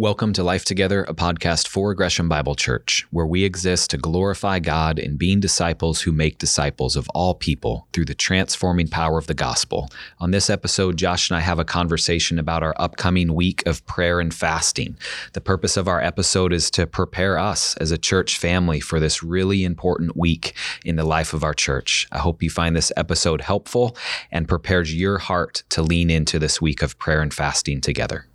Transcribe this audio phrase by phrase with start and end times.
[0.00, 4.60] Welcome to Life Together, a podcast for Gresham Bible Church, where we exist to glorify
[4.60, 9.26] God in being disciples who make disciples of all people through the transforming power of
[9.26, 9.90] the gospel.
[10.20, 14.20] On this episode, Josh and I have a conversation about our upcoming week of prayer
[14.20, 14.96] and fasting.
[15.32, 19.24] The purpose of our episode is to prepare us as a church family for this
[19.24, 20.54] really important week
[20.84, 22.06] in the life of our church.
[22.12, 23.96] I hope you find this episode helpful
[24.30, 28.27] and prepares your heart to lean into this week of prayer and fasting together.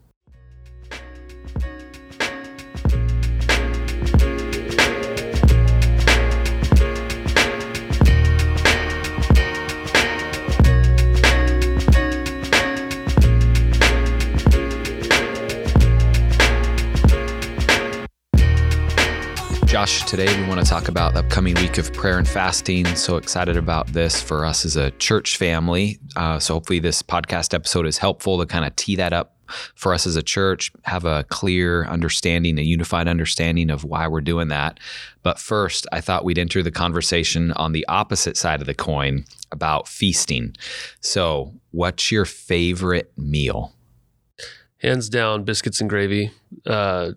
[19.83, 22.85] Josh, today we want to talk about the upcoming week of prayer and fasting.
[22.95, 25.99] So excited about this for us as a church family.
[26.15, 29.35] Uh, so hopefully, this podcast episode is helpful to kind of tee that up
[29.75, 34.21] for us as a church, have a clear understanding, a unified understanding of why we're
[34.21, 34.79] doing that.
[35.21, 39.25] But first, I thought we'd enter the conversation on the opposite side of the coin
[39.51, 40.55] about feasting.
[41.01, 43.73] So, what's your favorite meal?
[44.77, 46.31] Hands down, biscuits and gravy.
[46.65, 47.11] Uh,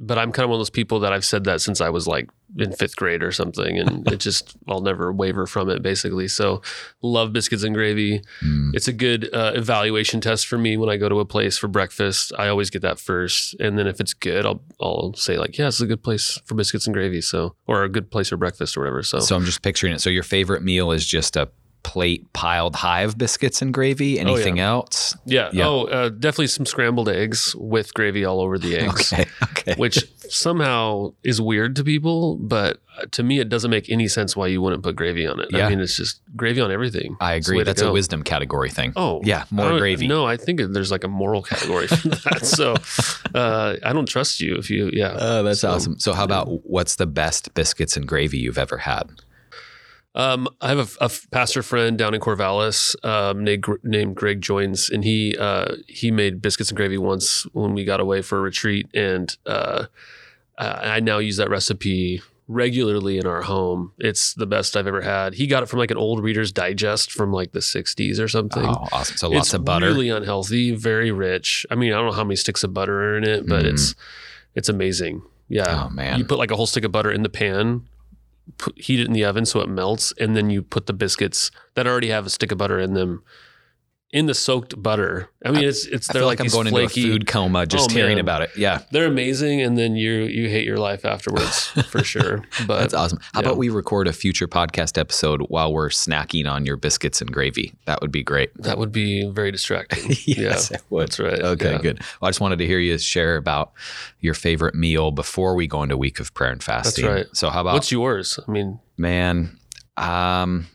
[0.00, 2.06] but I'm kind of one of those people that I've said that since I was
[2.06, 2.28] like
[2.58, 6.28] in fifth grade or something, and it just I'll never waver from it basically.
[6.28, 6.62] So
[7.02, 8.22] love biscuits and gravy.
[8.42, 8.74] Mm.
[8.74, 11.68] It's a good uh, evaluation test for me when I go to a place for
[11.68, 12.32] breakfast.
[12.38, 15.68] I always get that first, and then if it's good, I'll I'll say like, yeah,
[15.68, 17.20] it's a good place for biscuits and gravy.
[17.20, 19.02] So or a good place for breakfast or whatever.
[19.02, 20.00] So so I'm just picturing it.
[20.00, 21.48] So your favorite meal is just a
[21.82, 24.18] plate piled high of biscuits and gravy.
[24.18, 24.68] Anything oh, yeah.
[24.68, 25.16] else?
[25.24, 25.50] Yeah.
[25.52, 25.66] yeah.
[25.66, 29.12] Oh, uh, definitely some scrambled eggs with gravy all over the eggs.
[29.12, 29.26] okay.
[29.50, 29.74] Okay.
[29.74, 32.80] Which somehow is weird to people, but
[33.12, 35.48] to me, it doesn't make any sense why you wouldn't put gravy on it.
[35.50, 35.66] Yeah.
[35.66, 37.16] I mean, it's just gravy on everything.
[37.20, 37.62] I agree.
[37.62, 38.92] That's a wisdom category thing.
[38.96, 39.44] Oh, yeah.
[39.50, 40.06] More gravy.
[40.06, 42.40] No, I think there's like a moral category for that.
[42.46, 42.74] so
[43.34, 45.08] uh, I don't trust you if you, yeah.
[45.08, 45.98] Uh, that's so, awesome.
[45.98, 49.10] So, how about what's the best biscuits and gravy you've ever had?
[50.14, 54.90] Um, I have a, a, pastor friend down in Corvallis um, named, named, Greg Joins,
[54.90, 58.40] and he uh, he made biscuits and gravy once when we got away for a
[58.40, 59.86] retreat, and uh,
[60.58, 63.92] I now use that recipe regularly in our home.
[63.98, 65.34] It's the best I've ever had.
[65.34, 68.66] He got it from like an old Reader's Digest from like the 60s or something.
[68.66, 69.16] Oh, awesome!
[69.16, 69.86] So lots it's of butter.
[69.86, 71.64] Really unhealthy, very rich.
[71.70, 73.72] I mean, I don't know how many sticks of butter are in it, but mm.
[73.72, 73.94] it's
[74.56, 75.22] it's amazing.
[75.48, 75.84] Yeah.
[75.86, 76.18] Oh man.
[76.18, 77.86] You put like a whole stick of butter in the pan
[78.58, 81.50] put, heat it in the oven so it melts, and then you put the biscuits
[81.74, 83.22] that already have a stick of butter in them
[84.12, 85.30] in the soaked butter.
[85.44, 87.64] I mean, it's it's I they're like, like I'm going flaky, into a food coma
[87.64, 88.20] just oh, hearing man.
[88.20, 88.50] about it.
[88.56, 92.44] Yeah, they're amazing, and then you you hate your life afterwards for sure.
[92.66, 93.20] But that's awesome.
[93.32, 93.46] How yeah.
[93.46, 97.72] about we record a future podcast episode while we're snacking on your biscuits and gravy?
[97.86, 98.50] That would be great.
[98.62, 100.10] That would be very distracting.
[100.24, 101.08] yes, yeah, it would.
[101.08, 101.40] That's right.
[101.40, 101.78] Okay, yeah.
[101.78, 102.00] good.
[102.20, 103.72] Well, I just wanted to hear you share about
[104.20, 107.04] your favorite meal before we go into a week of prayer and fasting.
[107.04, 107.36] That's right.
[107.36, 108.40] So how about what's yours?
[108.46, 109.56] I mean, man.
[109.96, 110.66] Um,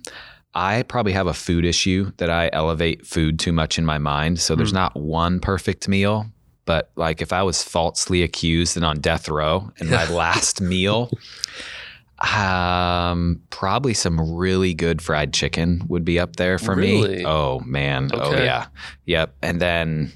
[0.55, 4.39] I probably have a food issue that I elevate food too much in my mind.
[4.39, 4.75] So there's mm.
[4.75, 6.27] not one perfect meal,
[6.65, 11.09] but like if I was falsely accused and on death row and my last meal,
[12.19, 17.17] um, probably some really good fried chicken would be up there for really?
[17.17, 17.25] me.
[17.25, 18.09] Oh man.
[18.13, 18.41] Oh, okay.
[18.41, 18.67] Oh yeah.
[19.05, 19.35] Yep.
[19.41, 20.13] And then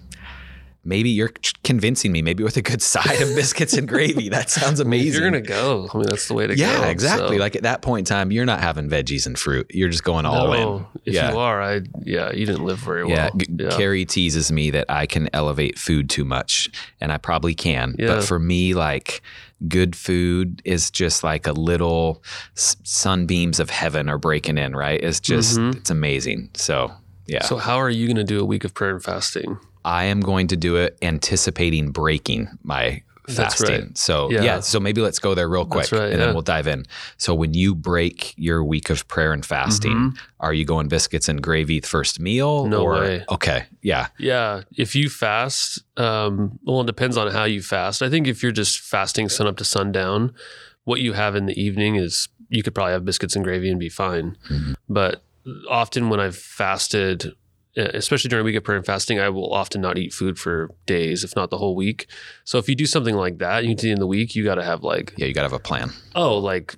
[0.89, 1.31] maybe you're
[1.63, 2.21] convincing me.
[2.21, 4.27] Maybe with a good side of biscuits and gravy.
[4.27, 5.21] That sounds amazing.
[5.21, 5.87] You're gonna go.
[5.93, 6.81] I mean, that's the way to yeah, go.
[6.81, 7.37] Yeah, exactly.
[7.37, 7.41] So.
[7.41, 9.71] Like at that point in time, you're not having veggies and fruit.
[9.73, 10.85] You're just going all no, in.
[11.05, 11.31] If yeah.
[11.31, 13.15] you are, I yeah, you didn't live very well.
[13.15, 13.29] Yeah.
[13.47, 13.69] yeah.
[13.69, 16.69] Carrie teases me that I can elevate food too much,
[16.99, 17.95] and I probably can.
[17.97, 18.07] Yeah.
[18.07, 19.21] But for me, like
[19.67, 22.23] good food is just like a little
[22.55, 24.75] sunbeams of heaven are breaking in.
[24.75, 25.01] Right?
[25.01, 25.77] It's just mm-hmm.
[25.77, 26.49] it's amazing.
[26.55, 26.91] So
[27.29, 27.43] yeah.
[27.43, 29.59] So how are you going to do a week of prayer and fasting?
[29.89, 33.81] I am going to do it anticipating breaking my fasting.
[33.81, 33.97] Right.
[33.97, 34.43] So yeah.
[34.43, 34.59] yeah.
[34.59, 36.25] so maybe let's go there real quick right, and yeah.
[36.25, 36.85] then we'll dive in.
[37.17, 40.17] So when you break your week of prayer and fasting, mm-hmm.
[40.41, 42.67] are you going biscuits and gravy first meal?
[42.67, 43.25] No or, way.
[43.29, 43.65] Okay.
[43.81, 44.09] Yeah.
[44.19, 44.61] Yeah.
[44.77, 48.03] If you fast, um, well, it depends on how you fast.
[48.03, 50.35] I think if you're just fasting sun up to sundown,
[50.83, 53.79] what you have in the evening is you could probably have biscuits and gravy and
[53.79, 54.37] be fine.
[54.49, 54.73] Mm-hmm.
[54.87, 55.23] But
[55.67, 57.33] often when I've fasted
[57.79, 60.37] Uh, especially during a week of prayer and fasting, I will often not eat food
[60.37, 62.07] for days, if not the whole week.
[62.43, 64.55] So if you do something like that, you can see in the week, you got
[64.55, 65.91] to have like yeah, you got to have a plan.
[66.13, 66.75] Oh, like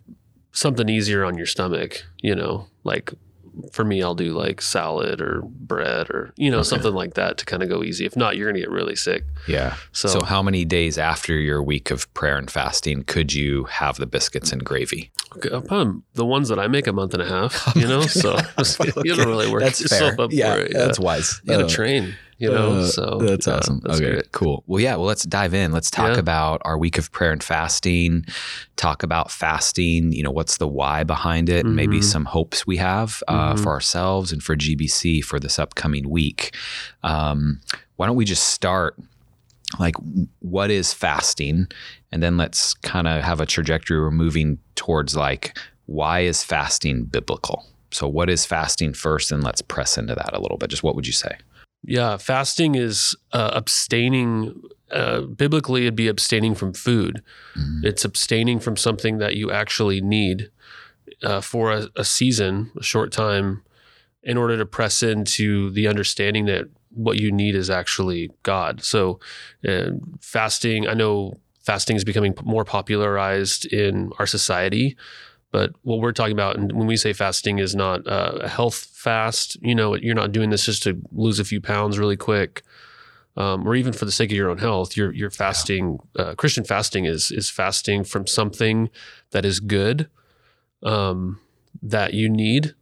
[0.51, 3.13] something easier on your stomach, you know, like
[3.71, 6.68] for me, I'll do like salad or bread or you know okay.
[6.68, 8.06] something like that to kind of go easy.
[8.06, 9.24] If not, you're gonna get really sick.
[9.48, 9.75] Yeah.
[9.92, 13.98] So, so how many days after your week of prayer and fasting could you have
[13.98, 15.12] the biscuits and gravy?
[15.38, 18.38] Okay, upon the ones that I make a month and a half, you know, so
[18.57, 18.92] okay.
[19.03, 20.25] you don't really work that's yourself fair.
[20.25, 20.71] up yeah, for it.
[20.74, 20.86] Yeah.
[20.86, 21.42] That's wise.
[21.44, 22.15] You gotta uh, train.
[22.41, 22.71] You know.
[22.79, 23.79] Uh, so that's yeah, awesome.
[23.83, 24.31] that's okay, great.
[24.33, 24.63] cool.
[24.67, 24.95] Well, yeah.
[24.95, 25.71] Well, let's dive in.
[25.71, 26.19] Let's talk Yeah.
[26.19, 28.25] about our week of prayer and fasting.
[28.75, 30.11] Talk about fasting.
[30.11, 31.65] You know, what's the why behind it?
[31.65, 33.63] and Maybe some hopes we have uh, Mhm.
[33.63, 36.55] for ourselves and for GBC for this upcoming week.
[37.03, 37.61] Um,
[37.95, 38.95] why don't we just start?
[39.79, 39.95] Like,
[40.39, 41.67] what is fasting?
[42.11, 45.15] And then let's kind of have a trajectory we're moving towards.
[45.15, 47.65] Like, why is fasting biblical?
[47.91, 49.31] So, what is fasting first?
[49.31, 50.69] And let's press into that a little bit.
[50.69, 51.38] Just what would you say?
[51.83, 54.61] Yeah, fasting is uh, abstaining.
[54.91, 57.23] Uh, biblically, it'd be abstaining from food.
[57.55, 57.85] Mhm.
[57.85, 60.51] It's abstaining from something that you actually need
[61.23, 63.63] uh, for a, a season, a short time,
[64.23, 68.83] in order to press into the understanding that what you need is actually God.
[68.83, 69.19] So,
[69.67, 74.97] uh, fasting, I know fasting is becoming more popularized in our society.
[75.51, 78.88] But what we're talking about, and when we say fasting, is not uh, a health
[78.94, 79.57] fast.
[79.62, 82.62] You know, you're not doing this just to lose a few pounds really quick,
[83.36, 84.95] um, or even for the sake of your own health.
[84.95, 86.00] You're you're fasting.
[86.18, 88.89] Uh, Christian fasting is is fasting from something
[89.31, 90.07] that is good,
[90.83, 91.39] um,
[91.83, 92.74] that you need,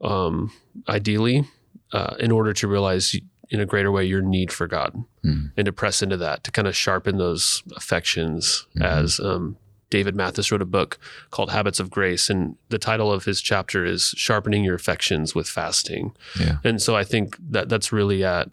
[0.00, 0.52] um,
[0.88, 1.44] ideally,
[1.92, 3.14] uh, in order to realize
[3.50, 4.94] in a greater way your need for God
[5.24, 5.50] Mm.
[5.56, 8.66] and to press into that to kind of sharpen those affections.
[8.76, 8.84] Mhm.
[8.84, 9.56] As um,
[9.90, 10.98] David Mathis wrote a book
[11.30, 15.48] called Habits of Grace, and the title of his chapter is "Sharpening Your Affections with
[15.48, 16.58] Fasting." Yeah.
[16.64, 18.50] And so I think that that's really at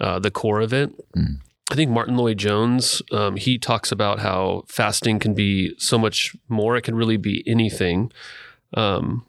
[0.00, 0.90] uh, the core of it.
[1.16, 1.38] Mm.
[1.70, 6.76] I think Martyn Lloyd-Jones, um, he talks about how fasting can be so much more.
[6.76, 8.12] It can really be anything.
[8.74, 9.24] Um,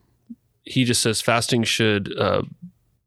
[0.63, 2.43] he just says fasting should uh,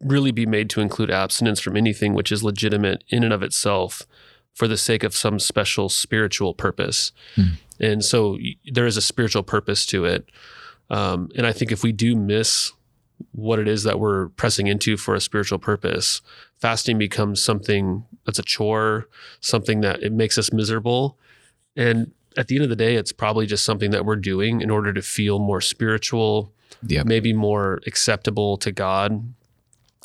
[0.00, 4.06] really be made to include abstinence from anything which is legitimate in and of itself
[4.56, 7.12] for the sake of some special spiritual purpose.
[7.35, 7.43] Hmm.
[7.79, 10.31] And so there is a spiritual purpose to it.
[10.88, 12.73] Um, and I think if we do miss
[13.32, 16.23] what it is that we're pressing into for a spiritual purpose,
[16.58, 19.08] fasting becomes something that's a chore,
[19.41, 21.19] something that it makes us miserable.
[21.76, 24.70] And at the end of the day, it's probably just something that we're doing in
[24.70, 26.52] order to feel more spiritual,
[26.87, 27.06] Yep.
[27.06, 29.35] maybe more acceptable to God.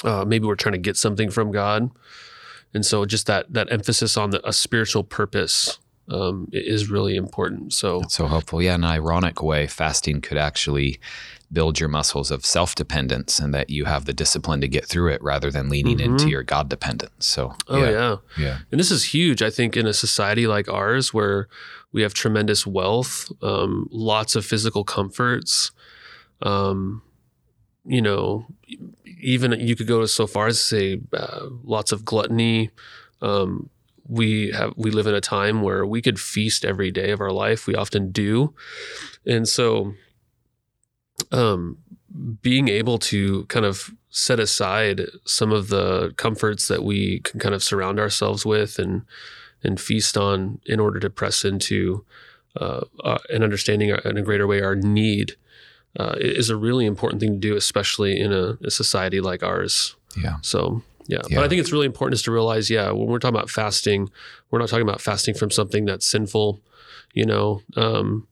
[0.04, 1.90] Uh, maybe we're trying to get something from God,
[2.74, 5.80] and so just that that emphasis on the, a spiritual purpose
[6.10, 7.74] um, is really important.
[7.74, 8.62] So so helpful.
[8.62, 11.00] Yeah, in an ironic way, fasting could actually
[11.54, 15.10] build your muscles of self dependence and that you have the discipline to get through
[15.12, 16.06] it rather than leaning Mhm.
[16.06, 17.26] into your God dependence.
[17.28, 18.18] So, Oh yeah.
[18.38, 18.58] Yeah.
[18.72, 21.50] And this is huge, I think, in a society like ours where
[21.92, 25.72] we have tremendous wealth, um, lots of physical comforts.
[26.42, 27.02] Um,
[27.86, 28.46] you know,
[29.22, 32.72] even you could go so far as to say uh, lots of gluttony.
[33.22, 33.70] Um,
[34.08, 37.32] we have we live in a time where we could feast every day of our
[37.32, 37.68] life.
[37.68, 38.54] We often do,
[39.26, 39.94] and so
[41.32, 41.78] um,
[42.42, 47.56] being able to kind of set aside some of the comforts that we can kind
[47.56, 49.04] of surround ourselves with and
[49.64, 52.04] and feast on in order to press into
[52.60, 55.36] uh, uh, an understanding in a greater way our need
[56.00, 59.96] uh, is a really important thing to do, especially in a, a society like ours.
[60.22, 60.38] Yeah.
[60.42, 61.20] So yeah.
[61.30, 61.38] Yeah.
[61.38, 64.10] but I think it's really important is to realize, yeah, when we're talking about fasting,
[64.50, 66.62] we're not talking about fasting from something that's sinful,
[67.14, 68.28] you know, um,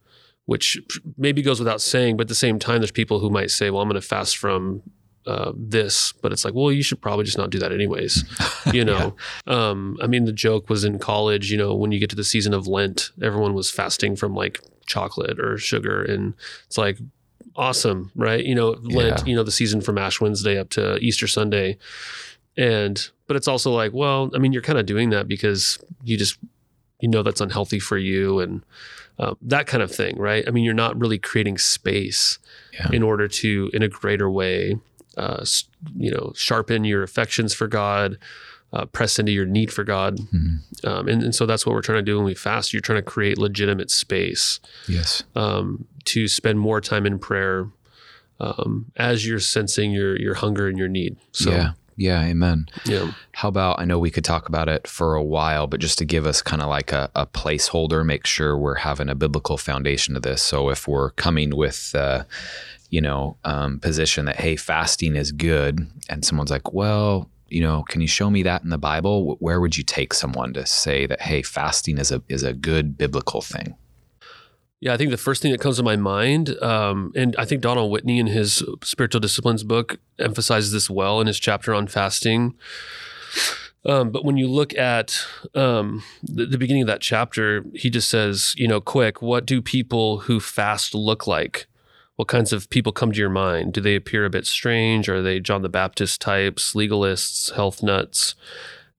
[0.45, 0.79] which
[1.17, 2.17] maybe goes without saying.
[2.17, 4.37] But at the same time, there's people who might say, well, I'm going to fast
[4.37, 4.81] from
[5.27, 8.23] uh, this, but it's like, well, you should probably just not do that anyways.
[8.73, 9.15] You know,
[9.47, 11.49] um, I mean, the joke was in college.
[11.49, 14.59] You know, when you get to the season of Lent, everyone was fasting from like
[14.85, 16.35] chocolate or sugar, and
[16.67, 16.99] it's like
[17.59, 18.43] awesome, right?
[18.43, 19.19] You know, Lent.
[19.19, 19.25] Yeah.
[19.25, 21.77] You know, the season from Ash Wednesday up to Easter Sunday,
[22.57, 26.17] and but it's also like, well, I mean, you're kind of doing that because you
[26.17, 26.37] just
[26.99, 28.63] you know that's unhealthy for you and
[29.19, 30.43] uh, that kind of thing, right?
[30.47, 32.39] I mean, you're not really creating space
[32.73, 32.87] Yeah.
[32.93, 34.77] in order to, in a greater way,
[35.17, 35.43] uh,
[35.97, 38.17] you know, sharpen your affections for God,
[38.71, 40.85] uh, press into your need for God, Mhm.
[40.85, 42.71] um, and, and so that's what we're trying to do when we fast.
[42.71, 45.23] You're trying to create legitimate space Yes.
[45.35, 47.67] um, to spend more time in prayer
[48.39, 51.17] um, as you're sensing your your hunger and your need.
[51.31, 51.71] So, yeah.
[51.95, 52.21] Yeah.
[52.23, 52.67] Amen.
[52.85, 53.11] yeah.
[53.33, 56.05] How about, I know we could talk about it for a while, but just to
[56.05, 60.13] give us kind of like a, a placeholder, make sure we're having a biblical foundation
[60.13, 60.41] to this.
[60.41, 62.23] So if we're coming with, uh,
[62.89, 67.83] you know, um, position that, hey, fasting is good, and someone's like, well, you know,
[67.89, 69.35] can you show me that in the Bible?
[69.39, 72.97] Where would you take someone to say that, hey, fasting is a is a good
[72.97, 73.75] biblical thing?
[74.81, 77.61] Yeah, I think the first thing that comes to my mind, um, and I think
[77.61, 82.55] Donald Whitney in his spiritual disciplines book emphasizes this well in his chapter on fasting.
[83.85, 88.09] Um, but when you look at um, the, the beginning of that chapter, he just
[88.09, 91.67] says, you know, quick, what do people who fast look like?
[92.15, 93.73] What kinds of people come to your mind?
[93.73, 95.07] Do they appear a bit strange?
[95.07, 98.35] Are they John the Baptist types, legalists, health nuts?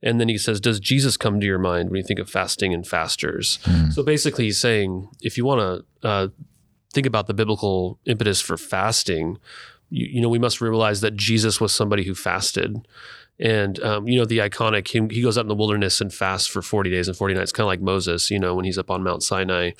[0.02, 2.72] And then he says, Does Jesus come to your mind when you think of fasting
[2.72, 3.58] and fasters?
[3.64, 3.92] Mm.
[3.92, 5.60] So basically, he's saying if you want
[6.02, 6.28] to uh,
[6.92, 9.38] think about the biblical impetus for fasting,
[9.90, 12.86] you, you, know, we must realize that Jesus was somebody who fasted.
[13.38, 16.46] And, um, you know, the iconic, he, he, goes out in the wilderness and fasts
[16.46, 18.90] for 40 days and 40 nights, kind of like Moses, you know, when he's up
[18.90, 19.70] on Mount Sinai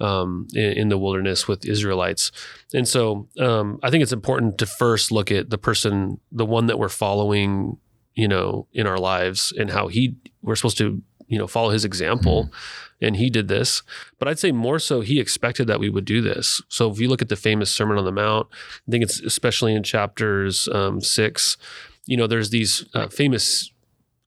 [0.00, 2.32] um, in, in, the wilderness with Israelites.
[2.74, 6.66] And so um, I think it's important to first look at the person, the one
[6.66, 7.78] that we're following
[8.16, 11.84] you know, in our lives and how he we're supposed to, you know, follow his
[11.84, 12.44] example.
[12.44, 12.54] Mm-hmm.
[13.02, 13.82] And he did this.
[14.18, 16.62] But I'd say more so he expected that we would do this.
[16.68, 18.48] So if you look at the famous Sermon on the Mount,
[18.88, 21.58] I think it's especially in chapters um, six,
[22.06, 23.70] you know, there's these uh, famous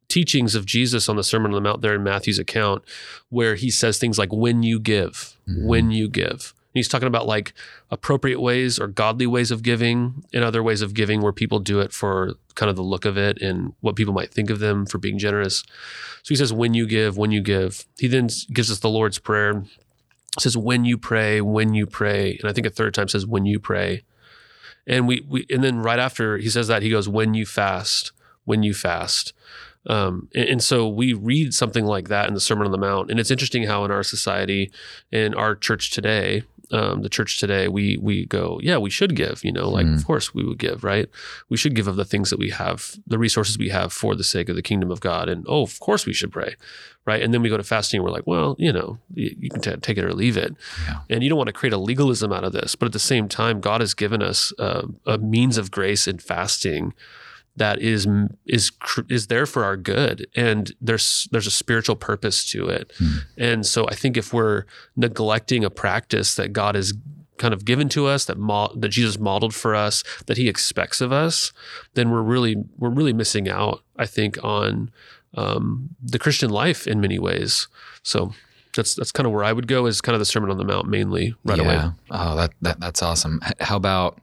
[0.07, 2.83] teachings of Jesus on the Sermon on the Mount there in Matthew's account,
[3.29, 5.65] where he says things like, when you give, mm-hmm.
[5.65, 6.53] when you give.
[6.73, 7.53] He's talking about like
[7.89, 11.79] appropriate ways or godly ways of giving and other ways of giving where people do
[11.79, 14.85] it for kind of the look of it and what people might think of them
[14.85, 15.63] for being generous.
[16.23, 17.85] So he says, when you give, when you give.
[17.97, 19.63] He then gives us the Lord's Prayer.
[20.37, 22.37] It says, when you pray, when you pray.
[22.39, 24.03] And I think a third time says, when you pray.
[24.85, 28.11] And we, we and then right after he says that, he goes, when you fast,
[28.45, 29.33] when you fast.
[29.87, 33.09] Um, and, and, so we read something like that in the Sermon on the Mount,
[33.09, 34.71] and it's interesting how in our society,
[35.09, 39.43] in our church today, um, the church today, we we go, yeah, we should give.
[39.43, 39.95] You know, like mm.
[39.95, 41.09] of course we would give, right?
[41.49, 44.23] We should give of the things that we have, the resources we have for the
[44.23, 46.55] sake of the kingdom of God, and oh, of course we should pray,
[47.05, 47.21] right?
[47.21, 49.61] And then we go to fasting, and we're like, well, you know, you, you can
[49.61, 50.55] t- take it or leave it,
[50.87, 50.99] yeah.
[51.09, 53.27] and you don't want to create a legalism out of this, but at the same
[53.27, 56.93] time, God has given us uh, a means of grace in fasting
[57.59, 58.07] that is
[58.45, 58.71] is
[59.09, 63.19] is there for our good and there's there's a spiritual purpose to it mm.
[63.37, 66.93] and so i think if we're neglecting a practice that god has
[67.37, 71.01] kind of given to us that mo- that jesus modeled for us that he expects
[71.01, 71.53] of us
[71.93, 74.89] then we're really we're really missing out i think on
[75.35, 77.67] um, the christian life in many ways
[78.03, 78.33] so
[78.75, 80.63] that's that's kind of where I would go is kind of the Sermon on the
[80.63, 81.63] Mount mainly right yeah.
[81.63, 81.91] away.
[82.11, 83.41] Oh, that, that that's awesome.
[83.59, 84.19] How about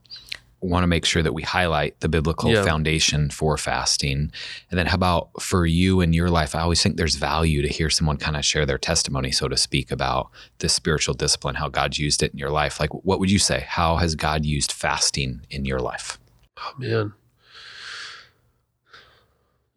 [0.61, 2.65] want to make sure that we highlight the biblical yeah.
[2.65, 4.31] foundation for fasting.
[4.71, 6.55] And then how about for you in your life?
[6.55, 9.57] I always think there's value to hear someone kind of share their testimony, so to
[9.57, 12.81] speak, about this spiritual discipline, how God's used it in your life.
[12.81, 13.65] Like, what would you say?
[13.69, 16.19] How has God used fasting in your life?
[16.59, 17.13] Oh, man.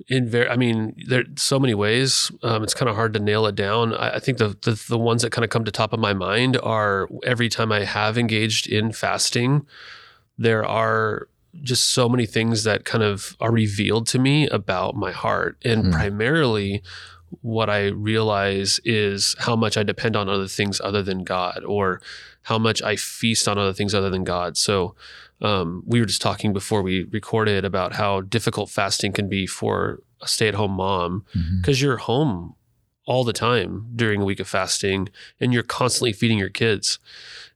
[0.07, 2.31] In very, I mean, there's so many ways.
[2.41, 3.93] Um, it's kind of hard to nail it down.
[3.93, 6.13] I, I think the, the the ones that kind of come to top of my
[6.13, 9.67] mind are every time I have engaged in fasting,
[10.39, 11.27] there are
[11.61, 15.57] just so many things that kind of are revealed to me about my heart.
[15.65, 15.91] And mm.
[15.91, 16.81] primarily,
[17.41, 22.01] what I realize is how much I depend on other things other than God, or
[22.43, 24.57] how much I feast on other things other than God.
[24.57, 24.95] So,
[25.41, 30.01] um, we were just talking before we recorded about how difficult fasting can be for
[30.21, 31.25] a stay at home mom
[31.61, 31.85] because mm-hmm.
[31.85, 32.55] you're home
[33.05, 36.99] all the time during a week of fasting and you're constantly feeding your kids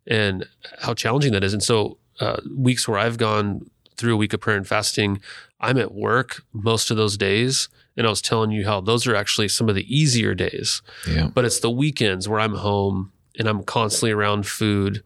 [0.08, 0.48] and
[0.80, 1.54] how challenging that is.
[1.54, 5.22] And so, uh, weeks where I've gone through a week of prayer and fasting,
[5.60, 7.70] I'm at work most of those days.
[7.96, 10.82] And I was telling you how those are actually some of the easier days.
[11.08, 11.28] Yeah.
[11.28, 15.04] But it's the weekends where I'm home and I'm constantly around food.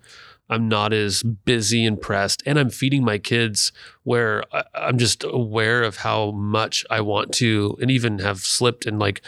[0.50, 3.74] I'm not as busy and pressed, and I'm feeding my kids
[4.04, 8.98] where I'm just aware of how much I want to, and even have slipped and
[8.98, 9.22] like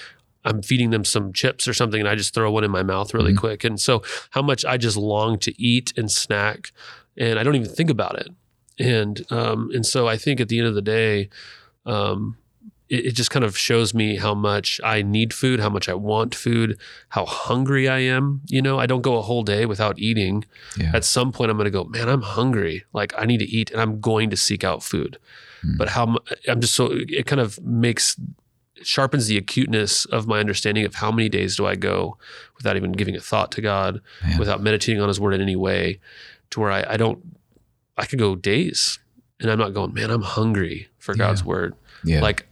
[0.49, 3.13] I'm feeding them some chips or something, and I just throw one in my mouth
[3.13, 3.39] really mm-hmm.
[3.39, 3.63] quick.
[3.63, 6.71] And so, how much I just long to eat and snack
[7.19, 8.29] and I don't even think about it.
[8.79, 11.29] And um, and so I think at the end of the day,
[11.85, 12.37] um,
[12.87, 15.93] it, it, just kind of shows me how much I need food, how much I
[15.93, 16.79] want food,
[17.09, 18.41] how hungry I am.
[18.47, 20.45] You know, I don't go a whole day without eating.
[20.77, 20.91] Yeah.
[20.93, 22.85] At some point, I'm going to go, man, I'm hungry.
[22.93, 25.17] Like I need to eat, and I'm going to seek out food.
[25.65, 25.77] Mm.
[25.77, 26.15] But how
[26.47, 28.15] I'm just so it kind of makes
[28.83, 32.17] sharpens the acuteness of my understanding of how many days do I go
[32.57, 34.39] without even giving a thought to God, Man.
[34.39, 35.99] without meditating on His Word in any way,
[36.51, 37.19] to where I, I don't,
[37.97, 38.99] I could go days
[39.39, 41.75] and I'm not going, man, I'm hungry for God's word.
[42.03, 42.21] Yeah.
[42.21, 42.45] Like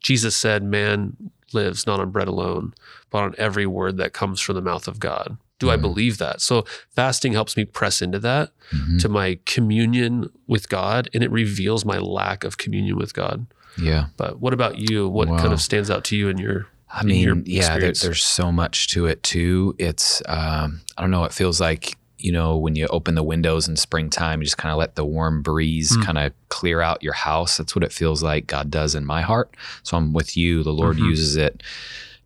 [0.00, 1.16] Jesus said, man
[1.52, 2.74] lives not on bread alone,
[3.10, 5.36] but on every word that comes from the mouth of God.
[5.58, 5.72] Do mm.
[5.72, 6.40] I believe that?
[6.40, 8.98] So fasting helps me press into that, mm-hmm.
[8.98, 13.46] to my communion with God, and it reveals my lack of communion with God.
[13.78, 14.06] Yeah.
[14.16, 15.08] But what about you?
[15.08, 15.38] What wow.
[15.38, 18.88] kind of stands out to you in your I mean, yeah, there, there's so much
[18.88, 19.76] to it too.
[19.78, 23.68] It's, um, I don't know, it feels like you know, when you open the windows
[23.68, 26.04] in springtime, you just kind of let the warm breeze mm.
[26.04, 27.56] kind of clear out your house.
[27.56, 29.54] That's what it feels like God does in my heart.
[29.82, 30.62] So I'm with you.
[30.62, 31.06] The Lord mm-hmm.
[31.06, 31.62] uses it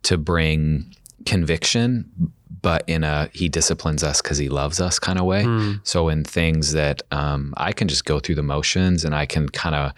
[0.05, 0.95] to bring
[1.27, 2.33] conviction,
[2.65, 5.45] but in a he disciplines us because he loves us kind of way.
[5.45, 5.81] Mm.
[5.87, 9.51] So in things that um, I can just go through the motions and I can
[9.51, 9.93] kind of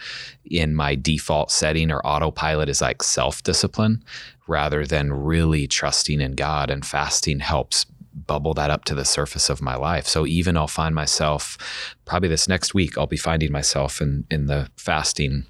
[0.44, 4.02] in my default setting or autopilot is like self discipline
[4.48, 7.84] rather than really trusting in God and fasting helps
[8.26, 10.08] bubble that up to the surface of my life.
[10.08, 11.56] So even I'll find myself
[12.04, 15.46] probably this next week I'll be finding myself in in the fasting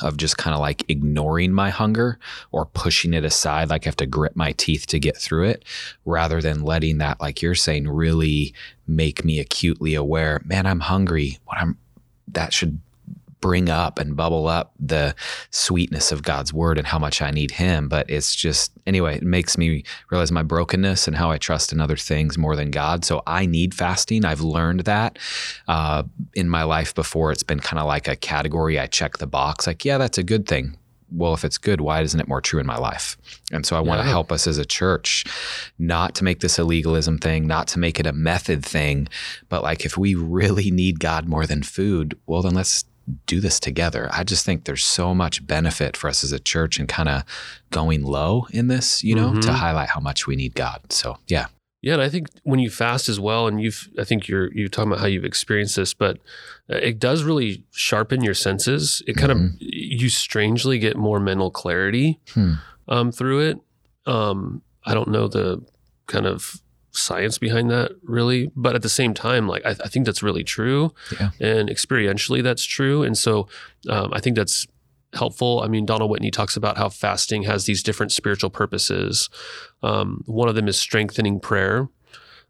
[0.00, 2.18] of just kind of like ignoring my hunger
[2.50, 5.64] or pushing it aside like I have to grit my teeth to get through it
[6.04, 8.54] rather than letting that like you're saying really
[8.86, 11.38] make me acutely aware man I'm hungry.
[11.44, 11.78] What I'm
[12.28, 12.80] that should
[13.42, 15.14] bring up and bubble up the
[15.50, 17.88] sweetness of God's word and how much I need him.
[17.88, 21.80] But it's just anyway it makes me realize my brokenness and how I trust in
[21.80, 23.04] other things more than God.
[23.04, 24.24] So I need fasting.
[24.24, 25.18] I've learned that
[25.68, 27.32] uh, in my life before.
[27.32, 28.78] It's been kind of like a category.
[28.78, 30.78] I check the box like yeah that's a good thing.
[31.14, 33.18] Well, if it's good, why isn't it more true in my life?
[33.52, 34.12] And so I want to Yeah.
[34.12, 35.26] help us as a church
[35.78, 39.08] not to make this a legalism thing, not to make it a method thing,
[39.50, 42.84] but like if we really need God more than food, well, then let's
[43.26, 44.08] do this together.
[44.12, 47.24] I just think there's so much benefit for us as a church and kind of
[47.70, 49.54] going low in this, you know, to Mhm.
[49.54, 50.80] highlight how much we need God.
[50.92, 51.46] So, yeah.
[51.82, 54.68] Yeah, and I think when you fast as well, and you've, I think you're you're
[54.68, 56.18] talking about how you've experienced this, but
[56.70, 59.02] uh, it does really sharpen your senses.
[59.08, 59.54] It kind Mhm.
[59.54, 62.52] of you strangely get more mental clarity Hmm.
[62.86, 63.58] um, through it.
[64.06, 65.60] Um, I don't know the
[66.06, 66.60] kind of
[66.92, 70.44] science behind that really, but at the same time, like I, I think that's really
[70.44, 71.30] true, Yeah.
[71.40, 73.48] and experientially that's true, and so
[73.88, 74.66] um, I think that's
[75.14, 75.60] helpful.
[75.62, 79.28] I mean, Donald Whitney talks about how fasting has these different spiritual purposes.
[79.82, 81.88] Um, one of them is strengthening prayer.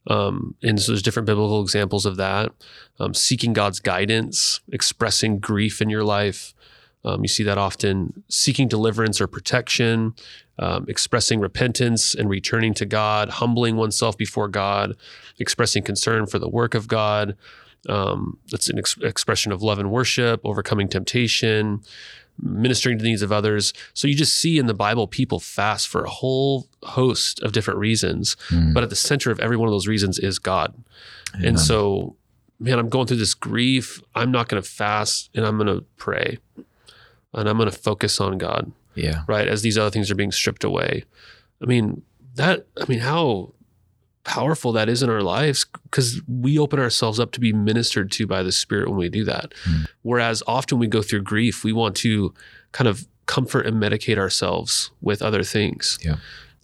[0.08, 2.52] Um, and so there's different biblical examples of that.
[2.98, 6.54] Um, seeking God's guidance, expressing grief in your life.
[7.04, 8.22] Um, you see that often.
[8.28, 10.14] Seeking deliverance or protection,
[10.58, 14.94] um, expressing repentance and returning to God, humbling oneself before God,
[15.38, 17.36] expressing concern for the work of God.
[17.88, 21.80] Um, that's an ex- expression of love and worship, overcoming temptation,
[22.40, 23.72] ministering to the needs of others.
[23.92, 27.80] So you just see in the Bible people fast for a whole host of different
[27.80, 28.72] reasons, Mm.
[28.72, 30.74] but at the center of every one of those reasons is God.
[31.34, 32.14] And so,
[32.60, 34.00] man, I'm going through this grief.
[34.14, 36.38] I'm not going to fast and I'm going to pray
[37.34, 39.22] and I'm going to focus on God, yeah.
[39.26, 39.48] right?
[39.48, 41.04] As these other things are being stripped away.
[41.62, 42.02] I mean,
[42.34, 43.52] that, I mean, how
[44.24, 48.26] powerful that is in our lives because we open ourselves up to be ministered to
[48.26, 49.52] by the Spirit when we do that.
[49.64, 49.82] Hmm.
[50.02, 52.32] Whereas often we go through grief, we want to
[52.72, 55.98] kind of comfort and medicate ourselves with other things.
[56.04, 56.16] Yeah.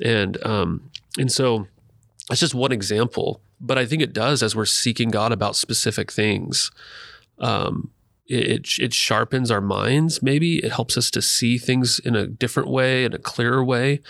[0.05, 1.67] And um, and so
[2.29, 3.41] that's just one example.
[3.61, 6.71] But I think it does as we're seeking God about specific things.
[7.41, 7.91] Um,
[8.29, 10.23] it, it sharpens our minds.
[10.23, 14.01] Maybe it helps us to see things in a different way, in a clearer way,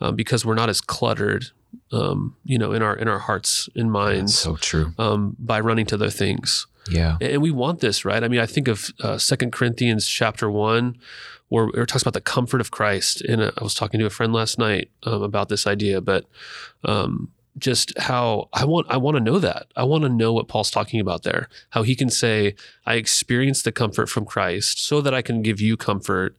[0.00, 1.46] um, because we're not as cluttered,
[1.92, 4.94] um, you know, in our in our hearts and That's minds so true.
[4.98, 6.66] um, by running to other things.
[6.90, 7.18] Yeah.
[7.20, 8.24] And we want this, right?
[8.24, 10.96] I mean, I think of uh, Second Corinthians chapter one,
[11.48, 13.20] where where it talks about the comfort of Christ.
[13.20, 16.24] And uh, I was talking to a friend last night um, about this idea, but
[16.84, 19.66] um, just how I want I want to know that.
[19.76, 21.48] I want to know what Paul's talking about there.
[21.70, 22.54] How he can say,
[22.86, 26.36] "I experienced the comfort from Christ, so that I can give you comfort,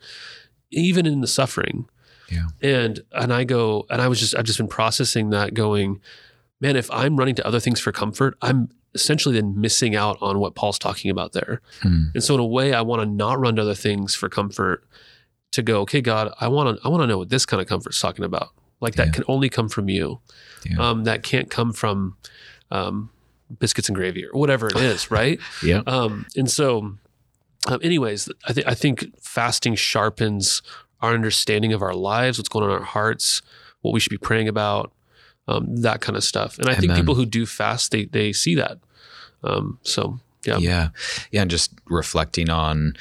[0.72, 1.88] even in the suffering."
[2.32, 2.48] Yeah.
[2.62, 6.00] And and I go and I was just I've just been processing that, going,
[6.62, 10.40] man, if I'm running to other things for comfort, I'm essentially then missing out on
[10.40, 11.62] what Paul's talking about there.
[11.82, 12.06] Hmm.
[12.14, 14.84] And so in a way, I want to not run to other things for comfort
[15.52, 17.68] to go, okay, God, I want to I want to know what this kind of
[17.68, 18.50] comfort's talking about.
[18.82, 19.12] Like that Yeah.
[19.14, 20.20] can only come from you.
[20.66, 20.78] Yeah.
[20.90, 22.18] Um, that can't come from
[22.72, 23.10] um,
[23.60, 25.40] biscuits and gravy or whatever it is, right?
[25.64, 25.82] Yeah.
[25.88, 26.96] Um, and so,
[27.68, 30.62] um, anyways, I think I think fasting sharpens
[31.02, 33.42] our understanding of our lives, what's going on in our hearts,
[33.82, 34.92] what we should be praying about,
[35.48, 36.58] um, that kind of stuff.
[36.60, 38.80] And I think people who do fast, they they see that.
[39.44, 40.90] Um, so yeah, Yeah.
[41.32, 41.42] Yeah.
[41.42, 42.94] And just reflecting on,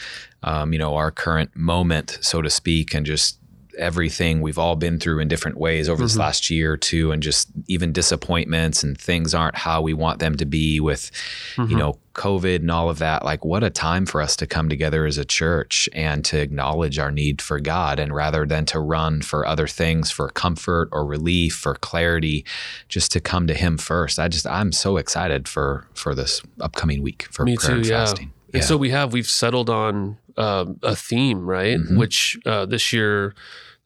[0.42, 3.38] um, you know, our current moment, so to speak, and just
[3.78, 6.18] everything we've all been through in different ways over this Mhm.
[6.20, 10.36] last year or two, and just even disappointments and things aren't how we want them
[10.36, 11.10] to be with,
[11.56, 11.78] you Mhm.
[11.78, 13.24] know, COVID and all of that.
[13.24, 16.98] Like, what a time for us to come together as a church and to acknowledge
[16.98, 18.00] our need for God.
[18.00, 22.44] And rather than to run for other things, for comfort or relief or clarity,
[22.88, 24.18] just to come to Him first.
[24.18, 27.86] I just, I'm so excited for for this upcoming week for Me prayer too, and
[27.86, 27.98] yeah.
[28.04, 28.32] fasting.
[28.52, 31.78] And so we have we've settled on um, a theme, right?
[31.78, 31.96] Mhm.
[31.98, 33.34] Which uh, this year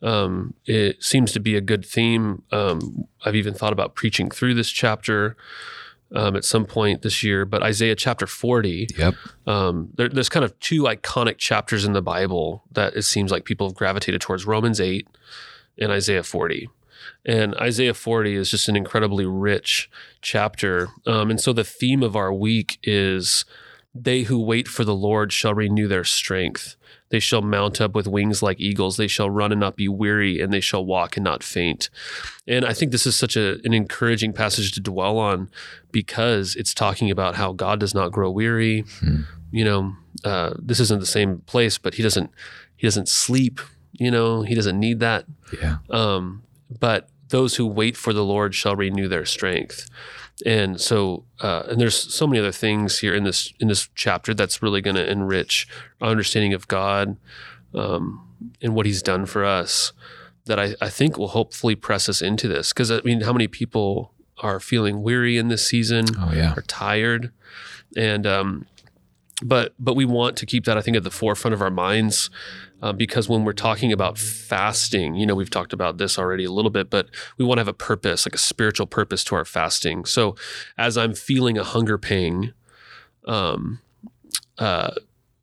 [0.02, 2.42] um, it seems to be a good theme.
[2.50, 5.36] Um, I've even thought about preaching through this chapter
[6.14, 7.44] um, at some point this year.
[7.44, 9.14] But Isaiah chapter forty, Yep.
[9.46, 13.44] um, there, there's kind of two iconic chapters in the Bible that it seems like
[13.44, 15.06] people have gravitated towards: Romans eight
[15.78, 16.68] and Isaiah forty.
[17.24, 19.88] And Isaiah 40 is just an incredibly rich
[20.22, 20.88] chapter.
[21.06, 23.44] Um, and so the theme of our week is
[23.94, 26.74] they who wait for the Lord shall renew their strength.
[27.12, 28.96] They shall mount up with wings like eagles.
[28.96, 31.90] They shall run and not be weary, and they shall walk and not faint.
[32.48, 35.50] And I think this is such a, an encouraging passage to dwell on
[35.90, 38.86] because it's talking about how God does not grow weary.
[39.00, 39.20] Hmm.
[39.50, 42.30] You know, uh, this isn't the same place, but he doesn't
[42.76, 43.60] he doesn't sleep.
[43.92, 45.26] You know, he doesn't need that.
[45.60, 45.76] Yeah.
[45.90, 46.44] Um,
[46.80, 49.90] but those who wait for the Lord shall renew their strength.
[50.46, 54.34] And so, uh, and there's so many other things here in this in this chapter
[54.34, 55.66] that's really going to enrich
[56.00, 57.16] our understanding of God
[57.74, 58.28] um,
[58.60, 59.92] and what He's done for us.
[60.46, 62.72] That I, I think will hopefully press us into this.
[62.72, 66.06] Because I mean, how many people are feeling weary in this season?
[66.18, 66.54] Oh yeah.
[66.56, 67.32] Are tired,
[67.96, 68.66] and um,
[69.42, 72.30] but but we want to keep that I think at the forefront of our minds
[72.82, 76.50] uh, because when we're talking about fasting, you know, we've talked about this already a
[76.50, 79.44] little bit, but we want to have a purpose, like a spiritual purpose to our
[79.44, 80.04] fasting.
[80.04, 80.34] So
[80.76, 82.52] as I'm feeling a hunger pang,
[83.26, 83.80] um,
[84.58, 84.90] uh,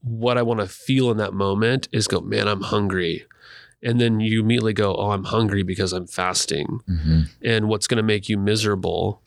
[0.02, 3.26] what I want to feel in that moment is go, man, I'm hungry.
[3.82, 6.82] And then you immediately go, oh, I'm hungry because I'm fasting.
[6.86, 9.22] hmm And what's going to make you miserable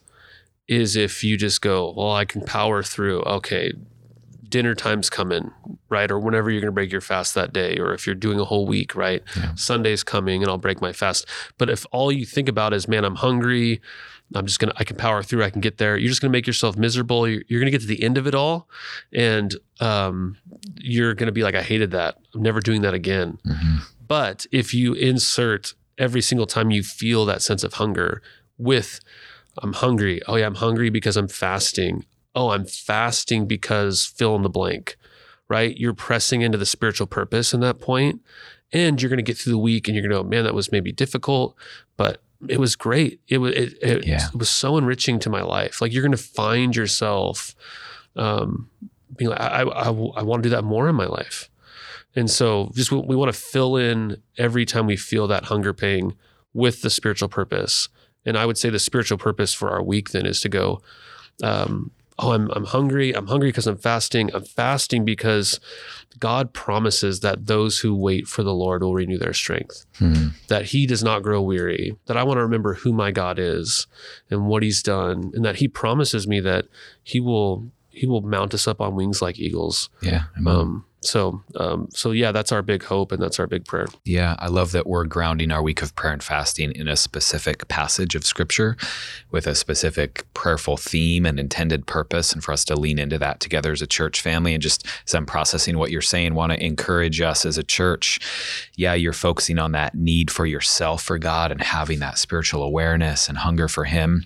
[0.68, 3.22] is if you just go, well, I can power through.
[3.22, 3.72] Okay,
[4.52, 5.50] dinner time's coming,
[5.88, 6.10] right?
[6.10, 8.44] Or whenever you're going to break your fast that day, or if you're doing a
[8.44, 9.22] whole week, right?
[9.36, 9.54] Yeah.
[9.56, 11.26] Sunday's coming and I'll break my fast.
[11.58, 13.80] But if all you think about is, man, I'm hungry,
[14.34, 16.30] I'm just going to, I can power through, I can get there, you're just going
[16.30, 17.26] to make yourself miserable.
[17.26, 18.68] You're, you're going to get to the end of it all.
[19.12, 20.36] And um,
[20.76, 22.18] you're going to be like, I hated that.
[22.34, 23.38] I'm never doing that again.
[23.44, 28.22] hmm But if you insert every single time you feel that sense of hunger
[28.58, 29.00] with,
[29.62, 30.20] I'm hungry.
[30.28, 32.04] Oh, yeah, I'm hungry because I'm fasting.
[32.34, 34.96] Oh, I'm fasting because fill in the blank,
[35.48, 35.76] right?
[35.76, 38.20] You're pressing into the spiritual purpose in that point,
[38.72, 40.54] And you're going to get through the week and you're going to go, man, that
[40.54, 41.54] was maybe difficult,
[41.98, 43.20] but it was great.
[43.28, 44.28] It was, it, it, Yeah.
[44.32, 45.80] it was so enriching to my life.
[45.80, 47.54] Like you're going to find yourself
[48.16, 48.70] um,
[49.14, 51.50] being like, I, I, I want to do that more in my life.
[52.16, 55.72] And so just we, we want to fill in every time we feel that hunger
[55.72, 56.14] pang
[56.54, 57.88] with the spiritual purpose.
[58.24, 60.80] And I would say the spiritual purpose for our week then is to go,
[61.42, 63.12] um, oh, I'm, I'm hungry.
[63.14, 64.30] I'm hungry because I'm fasting.
[64.34, 65.60] I'm fasting because
[66.18, 70.28] God promises that those who wait for the Lord will renew their strength, Hmm.
[70.48, 73.86] that he does not grow weary, that I want to remember who my God is
[74.30, 76.66] and what he's done, and that he promises me that
[77.02, 79.90] he will he will mount us up on wings like eagles.
[80.02, 80.24] Yeah.
[80.46, 83.86] Um, so, um, so yeah, that's our big hope and that's our big prayer.
[84.04, 87.66] Yeah, I love that we're grounding our week of prayer and fasting in a specific
[87.66, 88.76] passage of scripture
[89.32, 93.40] with a specific prayerful theme and intended purpose, and for us to lean into that
[93.40, 94.54] together as a church family.
[94.54, 98.20] And just as I'm processing what you're saying, want to encourage us as a church.
[98.76, 103.28] Yeah, you're focusing on that need for yourself for God and having that spiritual awareness
[103.28, 104.24] and hunger for Him.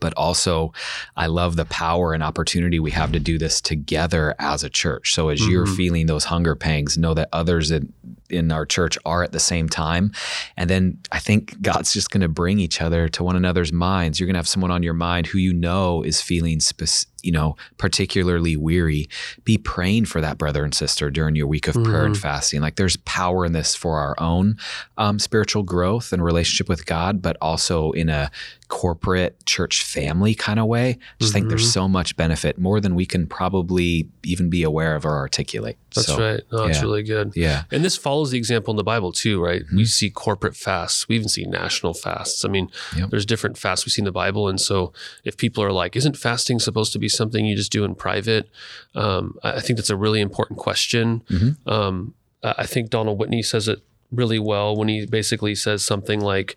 [0.00, 0.72] But also,
[1.16, 5.14] I love the power and opportunity we have to do this together as a church.
[5.14, 5.76] So, as you're Mhm.
[5.76, 7.92] feeling those hunger pangs, know that others in,
[8.30, 10.12] in our church are at the same time.
[10.56, 14.18] And then I think God's just going to bring each other to one another's minds.
[14.18, 17.32] You're going to have someone on your mind who you know is feeling, spec- you
[17.32, 19.08] know, particularly weary.
[19.44, 22.60] Be praying for that brother and sister during your week of prayer and fasting.
[22.60, 24.56] Like there's power in this for our own
[24.98, 28.30] um, spiritual growth and relationship with God, but also in a
[28.68, 30.90] corporate church family kind of way.
[30.90, 31.72] I just think there's Mhm.
[31.72, 35.76] so much benefit, more than we can probably even be aware of or articulate.
[35.94, 36.42] That's So, right.
[36.50, 36.82] No, it's yeah.
[36.82, 37.32] really good.
[37.36, 37.64] Yeah.
[37.70, 39.62] And this follows the example in the Bible too, right?
[39.62, 39.76] Mm-hmm.
[39.76, 41.06] We see corporate fasts.
[41.08, 42.44] We even see national fasts.
[42.44, 43.10] I mean, Yep.
[43.10, 44.48] there's different fasts we see in the Bible.
[44.48, 44.92] And so
[45.24, 48.48] if people are like, isn't fasting supposed to be something you just do in private?
[48.94, 51.22] Um, I think that's a really important question.
[51.30, 51.56] Mhm.
[51.66, 53.80] Um, I I think Donald Whitney says it
[54.12, 56.56] really well when he basically says something like,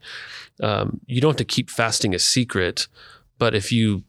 [0.61, 2.87] um, you don't have to keep fasting a secret,
[3.39, 4.03] but if you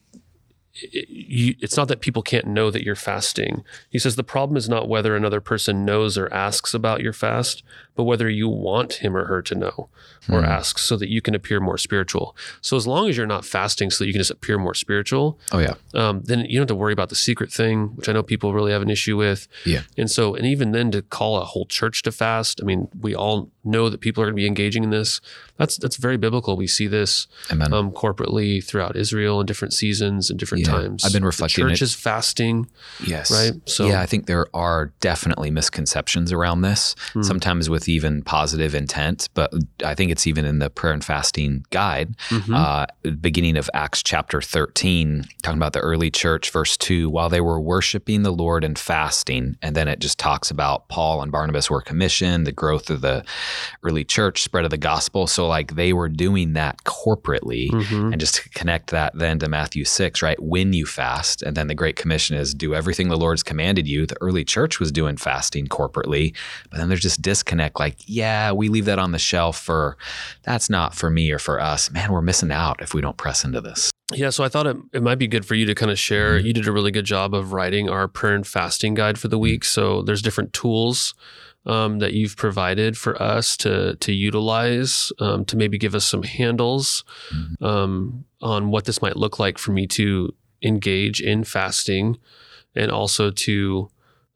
[0.81, 3.65] it- you, it's not that people can't know that you're fasting.
[3.91, 7.63] He says the problem is not whether another person knows or asks about your fast,
[7.97, 9.89] but whether you want him or her to know
[10.31, 10.45] or Hmm.
[10.47, 12.37] ask so that you can appear more spiritual.
[12.61, 15.39] So as long as you're not fasting so that you can just appear more spiritual,
[15.53, 15.75] Oh, yeah.
[15.95, 18.53] um, then you don't have to worry about the secret thing, which I know people
[18.55, 19.49] really have an issue with.
[19.65, 19.83] Yeah.
[19.97, 23.15] And so, and even then to call a whole church to fast, I mean, we
[23.15, 25.21] all know that people are going to be engaging in this.
[25.59, 26.57] That's that's very biblical.
[26.57, 30.73] We see this um, corporately throughout Israel in different seasons and different Yeah.
[30.73, 31.05] times.
[31.05, 32.69] I've been The reflecting church it- is fasting,
[33.05, 33.31] Yes.
[33.31, 33.53] right?
[33.69, 37.23] So yeah, I think there are definitely misconceptions around this, Hmm.
[37.23, 39.53] sometimes with even positive intent, but
[39.85, 42.55] I think it's even in the prayer and fasting guide, Mhm.
[42.55, 42.87] uh,
[43.21, 47.61] beginning of Acts chapter 13, talking about the early church, verse 2, while they were
[47.61, 49.57] worshiping the Lord and fasting.
[49.61, 53.25] And then it just talks about Paul and Barnabas were commissioned, the growth of the
[53.83, 55.27] early church, spread of the gospel.
[55.27, 58.13] So like they were doing that corporately Mhm.
[58.13, 60.41] and just to connect that then to Matthew 6, right?
[60.43, 64.07] When you fast, and then the Great Commission is do everything the Lord's commanded you.
[64.07, 66.35] The early church was doing fasting corporately,
[66.71, 69.97] but then there's just disconnect like, yeah, we leave that on the shelf for
[70.45, 71.91] that's not for me or for us.
[71.91, 73.91] Man, we're missing out if we don't press into this.
[74.15, 76.39] Yeah, so I thought it, it might be good for you to kind of share.
[76.41, 76.45] Mhm.
[76.45, 79.39] You did a really good job of writing our prayer and fasting guide for the
[79.39, 79.65] week.
[79.65, 81.15] So there's different tools
[81.69, 86.23] um, that you've provided for us to to utilize um, to maybe give us some
[86.25, 87.63] handles Mhm.
[87.63, 92.17] um, on what this might look like for me to engage in fasting,
[92.75, 93.89] and also to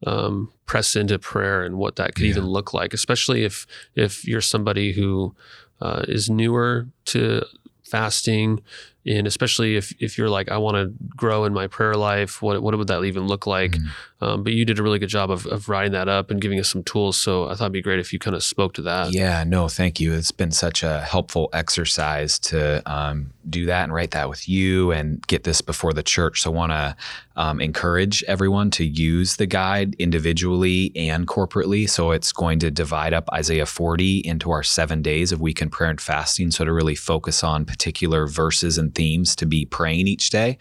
[0.06, 2.30] um, press into prayer and what that could Yeah.
[2.30, 5.34] even look like, especially if if you're somebody who
[5.80, 7.44] uh, is newer to
[7.84, 8.60] fasting
[9.06, 12.62] and especially if if you're like I want to grow in my prayer life what
[12.62, 13.88] what would that even look like Mhm.
[14.20, 16.60] um, but you did a really good job of, of writing that up and giving
[16.60, 18.82] us some tools so I thought it'd be great if you kind of spoke to
[18.82, 20.12] that Yeah, no, thank you.
[20.14, 24.92] It's been such a helpful exercise to um, do that and write that with you
[24.92, 26.42] and get this before the church.
[26.42, 26.96] So, I want to
[27.34, 31.88] um, encourage everyone to use the guide individually and corporately.
[31.90, 35.90] So, it's going to divide up Isaiah 40 into our seven days of weekend prayer
[35.90, 36.50] and fasting.
[36.52, 40.58] So, to really focus on particular verses and themes to be praying each day,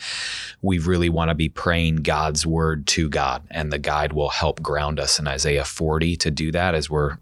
[0.62, 3.44] we really want to be praying God's word to God.
[3.52, 7.18] And the guide will help ground us in Isaiah 40 to do that as we're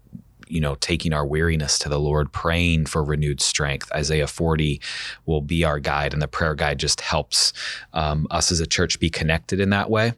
[0.50, 3.90] you know, taking our weariness to the Lord, praying for renewed strength.
[3.94, 4.80] Isaiah 40
[5.24, 7.52] will be our guide, and the prayer guide just helps
[7.92, 10.12] um, us as a church be connected in that way.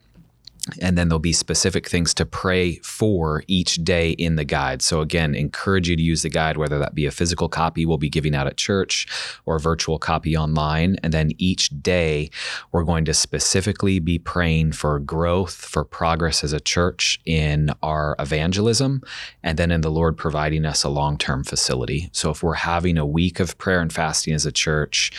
[0.81, 4.81] And then there'll be specific things to pray for each day in the guide.
[4.81, 7.99] So, again, encourage you to use the guide, whether that be a physical copy we'll
[7.99, 9.09] be giving out at church
[9.45, 10.99] or a virtual copy online.
[11.03, 12.31] And then each day,
[12.71, 18.15] we're going to specifically be praying for growth, for progress as a church in our
[18.21, 19.03] evangelism,
[19.43, 22.09] and then in the Lord providing us a long term facility.
[22.13, 25.11] So, if we're having a week of prayer and fasting as a church,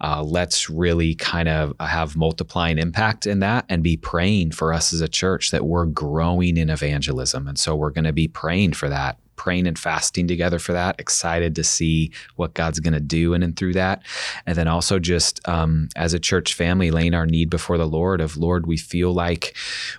[0.00, 4.85] uh, let's really kind of have multiplying impact in that and be praying for us
[4.92, 7.46] as a church that we're growing in evangelism.
[7.48, 9.18] And so, we're going to be praying for that.
[9.36, 10.98] Praying and fasting together for that.
[10.98, 14.02] Excited to see what God's going to do in and through that.
[14.46, 18.22] And then also just um, as a church family, laying our need before the Lord
[18.22, 19.54] of Lord, we feel like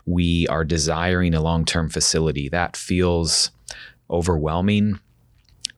[0.08, 2.50] we are desiring a long term facility.
[2.50, 3.52] That feels
[4.10, 5.00] overwhelming.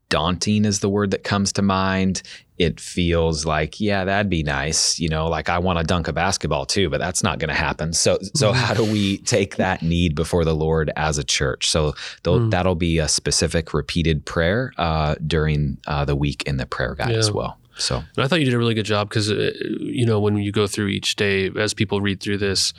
[0.10, 2.24] Daunting is the word that comes to mind.
[2.60, 5.00] It feels like, yeah, that'd be nice.
[5.00, 7.56] You know, like I want to dunk a basketball too, but that's not going to
[7.56, 7.94] happen.
[7.94, 11.70] So, so how do we take that need before the Lord as a church?
[11.70, 11.94] So
[12.26, 12.52] Mm.
[12.52, 17.16] that'll be a specific repeated prayer uh, during uh, the week in the prayer guide
[17.16, 17.58] as well.
[17.78, 20.52] So And I thought you did a really good job because, you know, when you
[20.52, 22.74] go through each day, as people read through this,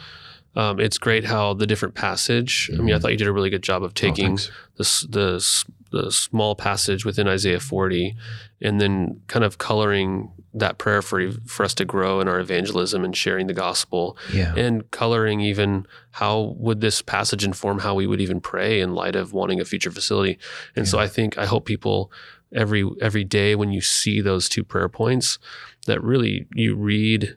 [0.56, 2.70] um, it's great how the different passage.
[2.74, 3.00] I mean, I Mhm.
[3.02, 4.50] thought you did a really good job of taking thanks.
[4.76, 8.16] the, the the small passage within Isaiah 40,
[8.60, 13.04] and then kind of coloring that prayer for for us to grow in our evangelism
[13.04, 18.06] and sharing the gospel, yeah, and coloring even how would this passage inform how we
[18.06, 20.38] would even pray in light of wanting a future facility.
[20.74, 22.10] And so I think I hope people
[22.54, 25.38] every every day when you see those two prayer points
[25.86, 27.36] that really you read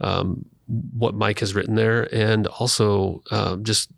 [0.00, 0.44] um,
[0.96, 3.90] what Mike has written there and also um, just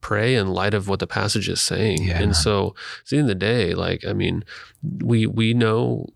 [0.00, 2.02] pray in light of what the passage is saying.
[2.04, 2.20] Yeah.
[2.20, 4.44] And so at the end of the day, like I mean,
[5.02, 6.06] we we know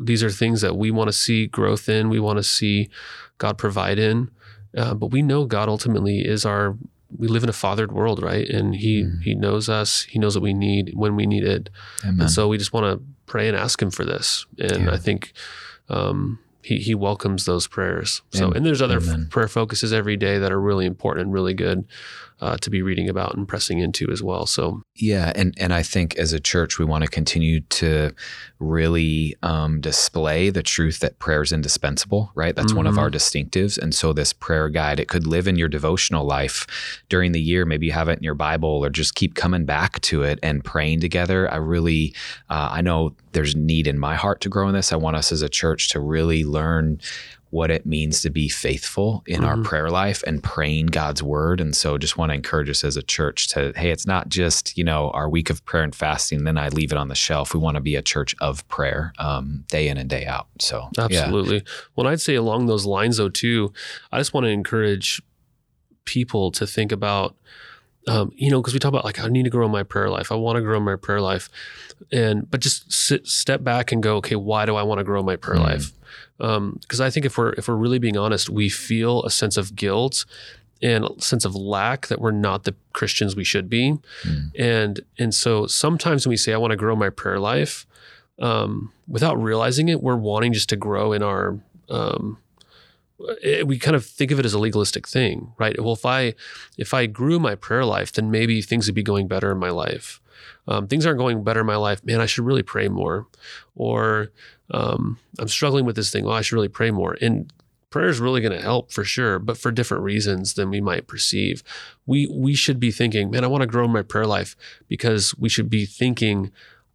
[0.00, 2.08] these are things that we want to see growth in.
[2.08, 2.88] We want to see
[3.38, 4.30] God provide in.
[4.76, 6.76] Uh, but we know God ultimately is our.
[7.18, 8.48] We live in a fathered world, right?
[8.48, 9.22] And He Mhm.
[9.22, 10.02] He knows us.
[10.04, 11.68] He knows what we need when we need it.
[12.04, 12.20] Amen.
[12.22, 14.46] And so we just want to pray and ask Him for this.
[14.58, 14.92] And Yeah.
[14.92, 15.32] I think
[15.88, 18.22] um, He He welcomes those prayers.
[18.30, 19.28] So and there's other Amen.
[19.30, 21.84] prayer focuses every day that are really important and really good
[22.42, 24.46] uh, to be reading about and pressing into as well.
[24.46, 28.10] So Yeah, and and I think as a church we want to continue to
[28.58, 32.32] really um, display the truth that prayer is indispensable.
[32.34, 33.78] Right, that's one of our distinctives.
[33.78, 36.66] And so this prayer guide it could live in your devotional life
[37.08, 37.64] during the year.
[37.64, 40.64] Maybe you have it in your Bible, or just keep coming back to it and
[40.64, 41.50] praying together.
[41.50, 42.14] I really,
[42.50, 44.92] uh, I know there's need in my heart to grow in this.
[44.92, 47.00] I want us as a church to really learn
[47.52, 49.64] what it means to be faithful in our Mhm.
[49.64, 51.60] prayer life and praying God's word.
[51.60, 54.76] And so just want to encourage us as a church to, hey, it's not just,
[54.78, 57.52] you know, our week of prayer and fasting, then I leave it on the shelf.
[57.52, 60.46] We want to be a church of prayer um, day in and day out.
[60.60, 61.04] So yeah.
[61.04, 61.62] Absolutely.
[61.94, 63.70] Well, I'd say along those lines, though, too,
[64.10, 65.20] I just want to encourage
[66.06, 67.36] people to think about,
[68.08, 70.32] um, you know, because we talk about like I need to grow my prayer life.
[70.32, 71.48] I want to grow my prayer life,
[72.10, 75.22] and but just sit, step back and go, okay, why do I want to grow
[75.22, 75.64] my prayer Mm.
[75.64, 75.92] life?
[76.80, 79.76] Because I think if we're if we're really being honest, we feel a sense of
[79.76, 80.24] guilt
[80.82, 84.50] and a sense of lack that we're not the Christians we should be, Mm.
[84.58, 87.86] and and so sometimes when we say I want to grow my prayer life,
[88.40, 91.58] um, without realizing it, we're wanting just to grow in our.
[91.88, 92.38] Um,
[93.42, 95.78] it, we kind of think of it as a legalistic thing, right?
[95.80, 96.34] Well, if I
[96.76, 99.70] if I grew my prayer life, then maybe things would be going better in my
[99.70, 100.20] life.
[100.68, 102.04] Um, things aren't going better in my life.
[102.04, 103.26] Man, I should really pray more.
[103.74, 104.30] Or
[104.70, 106.24] um, I'm struggling with this thing.
[106.24, 107.16] Well, I should really pray more.
[107.20, 107.52] And
[107.90, 111.06] prayer is really going to help for sure, but for different reasons than we might
[111.06, 111.62] perceive.
[112.06, 114.56] We we should be thinking, man, I want to grow my prayer life
[114.88, 116.50] because we should be thinking,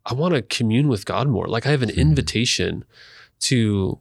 [0.06, 1.48] I want to commune with God more.
[1.48, 2.00] Like I have an mm-hmm.
[2.00, 2.86] invitation
[3.40, 4.00] to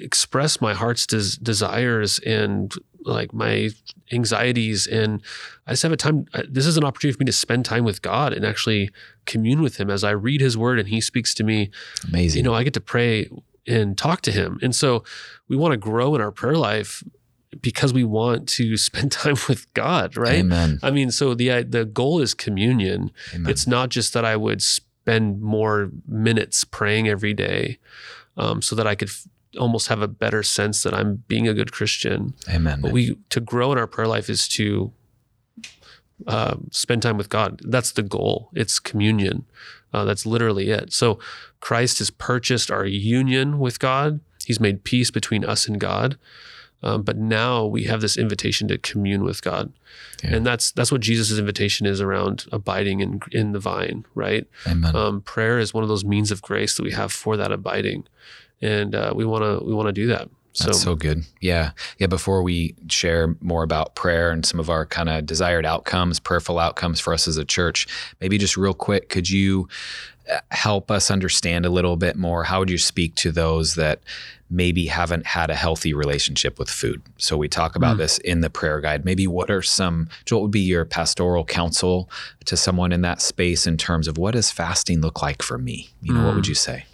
[0.00, 3.70] express my heart's des- desires and like my
[4.12, 4.86] anxieties.
[4.86, 5.22] And
[5.66, 8.02] i just have a time this is an opportunity for me to spend time with
[8.02, 8.90] god and actually
[9.26, 9.90] commune with him.
[9.90, 11.70] As i read his word and he speaks to me
[12.08, 12.38] amazing.
[12.38, 13.28] you know i get to pray
[13.68, 14.58] and talk to him.
[14.62, 15.02] And so
[15.48, 17.02] we want to grow in our prayer life
[17.60, 20.40] because we want to spend time with god right?
[20.40, 20.78] Amen.
[20.82, 23.12] I mean so the the goal is communion.
[23.34, 23.50] Amen.
[23.50, 27.78] it's not just that i would spend more minutes praying every day
[28.36, 29.10] um, so that i could
[29.56, 32.34] almost have a better sense that I'm being a good Christian.
[32.48, 32.80] Amen.
[32.80, 34.92] But we to grow in our prayer life is to
[36.26, 37.60] uh, spend time with God.
[37.64, 38.50] That's the goal.
[38.54, 39.44] It's communion.
[39.92, 40.92] Uh, that's literally it.
[40.92, 41.18] So
[41.60, 44.20] Christ has purchased our union with God.
[44.44, 46.18] He's made peace between us and God.
[46.82, 49.72] Um, but now we have this invitation to commune with God,
[50.22, 50.36] yeah.
[50.36, 54.46] and that's that's what Jesus' invitation is around abiding in in the vine, right?
[54.66, 54.94] Amen.
[54.94, 58.06] Um, prayer is one of those means of grace that we have for that abiding
[58.60, 60.28] and uh, we want to we want to do that.
[60.52, 60.64] So.
[60.64, 61.24] That's so good.
[61.42, 61.72] Yeah.
[61.98, 62.06] Yeah.
[62.06, 66.58] Before we share more about prayer and some of our kind of desired outcomes, prayerful
[66.58, 67.86] outcomes for us as a church,
[68.22, 69.68] maybe just real quick, could you
[70.50, 72.44] help us understand a little bit more?
[72.44, 74.00] How would you speak to those that
[74.48, 77.02] maybe haven't had a healthy relationship with food?
[77.18, 77.98] So we talk about mm.
[77.98, 79.04] this in the prayer guide.
[79.04, 82.10] Maybe what are some, what would be your pastoral counsel
[82.46, 85.90] to someone in that space in terms of what does fasting look like for me?
[86.02, 86.26] You know, mm.
[86.26, 86.48] what would mm.
[86.48, 86.84] you say?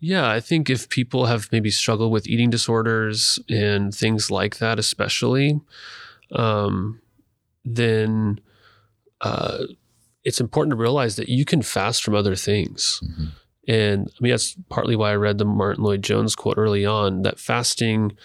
[0.00, 4.78] Yeah, I think if people have maybe struggled with eating disorders and things like that,
[4.78, 5.60] especially,
[6.32, 7.00] um,
[7.64, 8.40] then
[9.22, 9.64] uh,
[10.26, 13.00] it's important to realize that you can fast from other things.
[13.04, 13.24] Mm-hmm.
[13.68, 17.38] And I mean, that's partly why I read the Martyn Lloyd-Jones quote early on that
[17.38, 18.16] fasting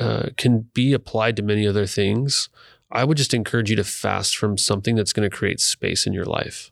[0.00, 2.48] uh, can be applied to many other things.
[2.90, 6.14] I would just encourage you to fast from something that's going to create space in
[6.14, 6.70] your life.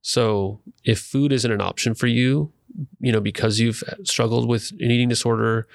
[0.00, 2.52] So if food isn't an option for you,
[3.00, 5.66] you know, because you've struggled with an eating disorder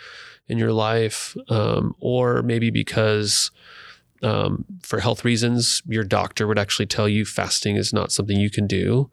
[0.47, 3.51] in your life, um, or maybe because
[4.23, 8.49] um, for health reasons, your doctor would actually tell you fasting is not something you
[8.49, 9.09] can do,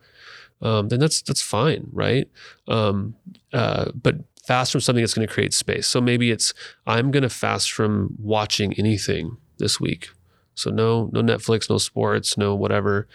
[0.62, 2.28] um, then that's that's fine, right?
[2.68, 3.14] Um,
[3.52, 5.86] uh, but fast from something that's going to create space.
[5.86, 6.54] So maybe it's
[6.86, 10.08] I'm going to fast from watching anything this week.
[10.54, 13.08] So no no Netflix, no sports, no whatever.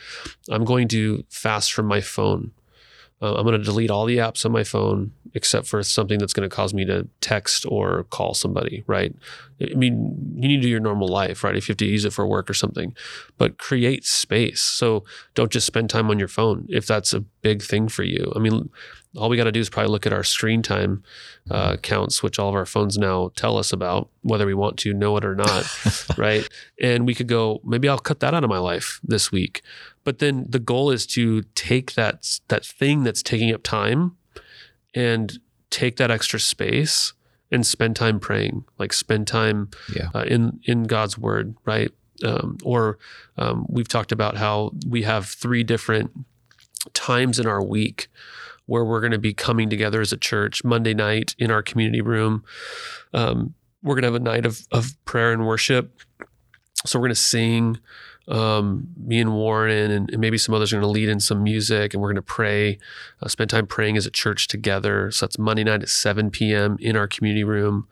[0.50, 2.52] I'm going to fast from my phone.
[3.22, 6.34] Uh, I'm going to delete all the apps on my phone except for something that's
[6.34, 9.14] going to cause me to text or call somebody, right?
[9.62, 11.56] I mean, you need to do your normal life, right?
[11.56, 12.96] If you have to use it for work or something,
[13.38, 14.62] but create space.
[14.62, 15.04] So
[15.36, 18.32] don't just spend time on your phone if that's a big thing for you.
[18.36, 18.70] I mean,
[19.18, 21.04] all we got to do is probably look at our screen time
[21.50, 24.94] uh, counts, which all of our phones now tell us about, whether we want to
[24.94, 25.66] know it or not,
[26.18, 26.48] right?
[26.82, 29.62] And we could go, maybe I'll cut that out of my life this week.
[30.04, 34.16] But then the goal is to take that that thing that's taking up time
[34.94, 37.14] and take that extra space
[37.52, 40.10] and spend time praying, like spend time yeah.
[40.14, 41.92] uh, in in God's word, right?
[42.24, 42.98] Um, or
[43.38, 46.12] um, we've talked about how we have three different
[46.94, 48.10] times in our week
[48.66, 52.02] where we're going to be coming together as a church Monday night in our community
[52.02, 52.44] room.
[53.14, 56.02] Um, we're going to have a night of, of prayer and worship.
[56.86, 57.80] So we're going to sing.
[58.30, 61.44] Um, me and Warren and, and, maybe some others are going to lead in some
[61.44, 62.78] music, and we're going to pray,
[63.24, 65.10] uh, spend time praying as a church together.
[65.10, 66.78] So that's Monday night at 7 p.m.
[66.80, 67.88] in our community room.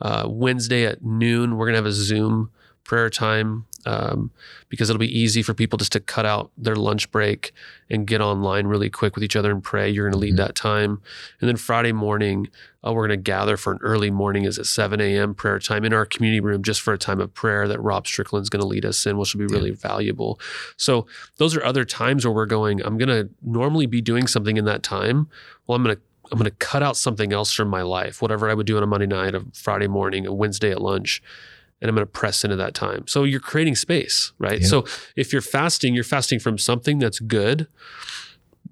[0.00, 2.50] Uh, Wednesday at noon, we're going to have a Zoom
[2.82, 4.30] prayer time um,
[4.68, 7.52] because it'll be easy for people just to cut out their lunch break
[7.90, 9.88] and get online really quick with each other and pray.
[9.88, 10.46] You're going to lead mm-hmm.
[10.46, 11.00] that time.
[11.40, 12.48] And then Friday morning,
[12.86, 15.34] uh, we're going to gather for an early morning is at 7 a.m.
[15.34, 18.50] prayer time in our community room just for a time of prayer that Rob Strickland's
[18.50, 19.76] going to lead us in, which will be really yeah.
[19.78, 20.40] valuable.
[20.76, 24.56] So those are other times where we're going, I'm going to normally be doing something
[24.56, 25.28] in that time.
[25.66, 26.02] Well, I'm going to
[26.32, 28.82] I'm going to cut out something else from my life, whatever I would do on
[28.82, 31.22] a Monday night, a Friday morning, a Wednesday at lunch
[31.84, 33.06] and I'm going to press into that time.
[33.06, 34.62] So you're creating space, right?
[34.62, 34.68] Yeah.
[34.68, 37.66] So if you're fasting, you're fasting from something that's good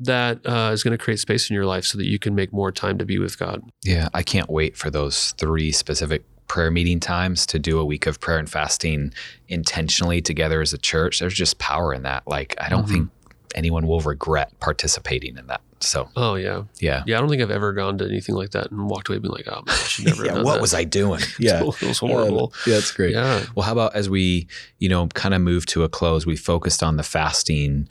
[0.01, 2.55] that uh, is going to create space in your life so that you can make
[2.55, 3.63] more time to be with God.
[3.85, 8.07] Yeah, I can't wait for those three specific prayer meeting times to do a week
[8.07, 9.13] of prayer and fasting
[9.49, 11.21] intentionally together as a church.
[11.21, 12.27] There's just power in that.
[12.27, 12.95] Like, I don't mm-hmm.
[12.95, 13.11] think
[13.55, 15.61] anyone will regret participating in that.
[15.83, 17.17] So Oh yeah, yeah, yeah.
[17.17, 19.49] I don't think I've ever gone to anything like that and walked away being like,
[19.49, 20.25] oh man, I should never.
[20.25, 20.35] yeah.
[20.35, 20.61] have What that.
[20.63, 21.21] was I doing?
[21.39, 21.63] Yeah.
[21.65, 22.53] it was horrible.
[22.67, 23.13] yeah, that's great.
[23.15, 24.47] yeah, Well, how about as we,
[24.79, 27.89] you know, kind of move to a close, we focused on the fasting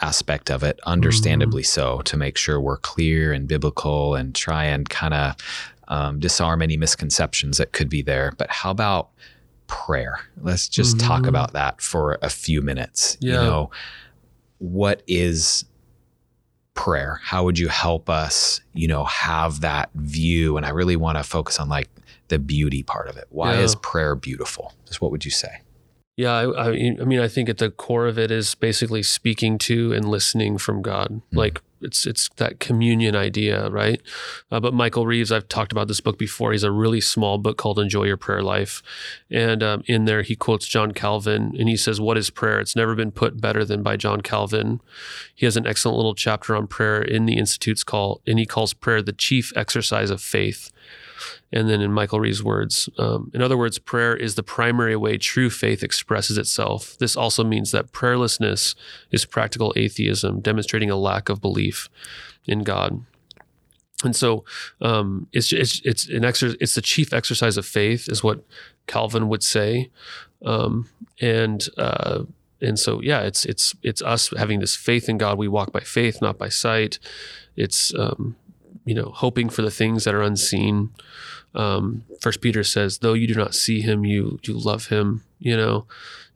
[0.00, 1.98] aspect of it, understandably Mm-hmm.
[1.98, 5.36] so, to make sure we're clear and biblical and try and kind of
[5.88, 8.32] um, disarm any misconceptions that could be there.
[8.38, 9.10] But how about
[9.66, 10.18] prayer?
[10.42, 11.28] Let's just talk Mhm.
[11.28, 13.16] about that for a few minutes.
[13.20, 13.70] You know,
[14.58, 15.64] what is
[16.74, 17.20] prayer?
[17.22, 20.56] How would you help us, you know, have that view?
[20.56, 21.88] And I really want to focus on like
[22.28, 23.26] the beauty part of it.
[23.30, 23.60] Why Yeah.
[23.60, 24.74] is prayer beautiful?
[24.86, 25.60] Just what would you say?
[26.16, 26.32] yeah.
[26.32, 26.68] I, I,
[27.00, 30.58] I mean, I think at the core of it is basically speaking to and listening
[30.58, 31.08] from God.
[31.10, 31.36] Mm-hmm.
[31.38, 34.00] Like it's it's that communion idea, right?
[34.50, 36.52] Uh, but Michael Reeves, I've talked about this book before.
[36.52, 38.82] He's a really small book called "Enjoy Your Prayer Life,"
[39.30, 42.58] and um, in there he quotes John Calvin, and he says, "What is prayer?
[42.60, 44.80] It's never been put better than by John Calvin."
[45.34, 48.74] He has an excellent little chapter on prayer in the Institutes call, and he calls
[48.74, 50.70] prayer the chief exercise of faith.
[51.52, 55.18] And then in Michael Reeves' words, um, in other words, prayer is the primary way
[55.18, 56.96] true faith expresses itself.
[56.98, 58.74] This also means that prayerlessness
[59.10, 61.88] is practical atheism, demonstrating a lack of belief
[62.46, 63.04] in God.
[64.02, 64.44] And so
[64.80, 68.44] um, it's, it's it's an exer- it's the chief exercise of faith, is what
[68.86, 69.90] Calvin would say,
[70.44, 70.88] um,
[71.20, 72.24] and uh,
[72.60, 75.38] and so yeah, it's it's it's us having this faith in God.
[75.38, 76.98] We walk by faith, not by sight.
[77.56, 78.36] It's um,
[78.84, 80.90] you know hoping for the things that are unseen.
[81.54, 85.56] Um, First Peter says, "Though you do not see Him, you you love Him." You
[85.56, 85.86] know,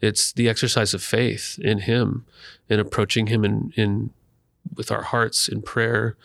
[0.00, 2.24] it's the exercise of faith in Him
[2.70, 4.10] and approaching Him in in
[4.76, 6.16] with our hearts in prayer,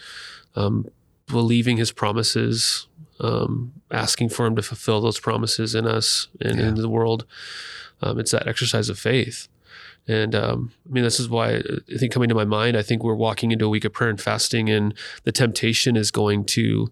[0.56, 0.86] um,
[1.28, 2.88] believing His promises,
[3.20, 6.68] um, asking for Him to fulfill those promises in us and Yeah.
[6.68, 7.26] in the world.
[8.02, 9.48] Um, it's that exercise of faith.
[10.08, 13.04] And um, I mean, this is why I think coming to my mind, I think
[13.04, 14.94] we're walking into a week of prayer and fasting, and
[15.24, 16.92] the temptation is going to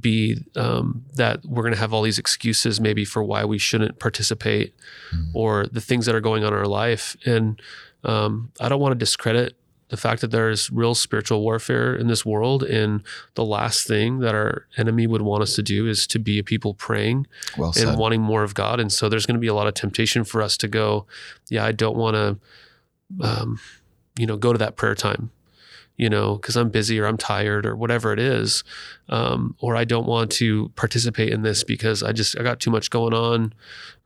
[0.00, 3.98] be um, that we're going to have all these excuses maybe for why we shouldn't
[4.00, 4.74] participate
[5.14, 5.30] Mhm.
[5.34, 7.16] or the things that are going on in our life.
[7.24, 7.60] And
[8.02, 9.54] um, I don't want to discredit
[9.88, 12.62] the fact that there's real spiritual warfare in this world.
[12.62, 13.02] And
[13.34, 16.44] the last thing that our enemy would want us to do is to be a
[16.44, 17.26] people praying
[17.56, 18.80] Well and wanting more of God.
[18.80, 21.06] And so there's going to be a lot of temptation for us to go,
[21.48, 22.36] yeah, I don't want to,
[23.20, 23.60] um,
[24.18, 25.30] you know, go to that prayer time,
[25.96, 28.62] you know, because I'm busy or I'm tired or whatever it is,
[29.08, 32.70] um, or I don't want to participate in this because I just I got too
[32.70, 33.54] much going on,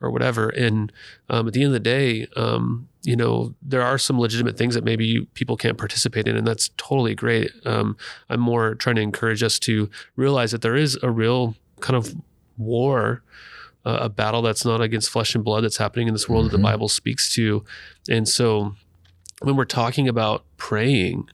[0.01, 0.49] or whatever.
[0.51, 0.93] And
[1.28, 4.74] um, at the end of the day, um, you know, there are some legitimate things
[4.74, 7.51] that maybe you, people can't participate in, and that's totally great.
[7.64, 7.97] Um,
[8.28, 12.14] I'm more trying to encourage us to realize that there is a real kind of
[12.59, 13.22] war,
[13.86, 16.51] uh, a battle that's not against flesh and blood that's happening in this world that
[16.51, 16.59] Mhm.
[16.61, 17.64] the Bible speaks to.
[18.09, 18.74] And so
[19.41, 21.28] when we're talking about praying,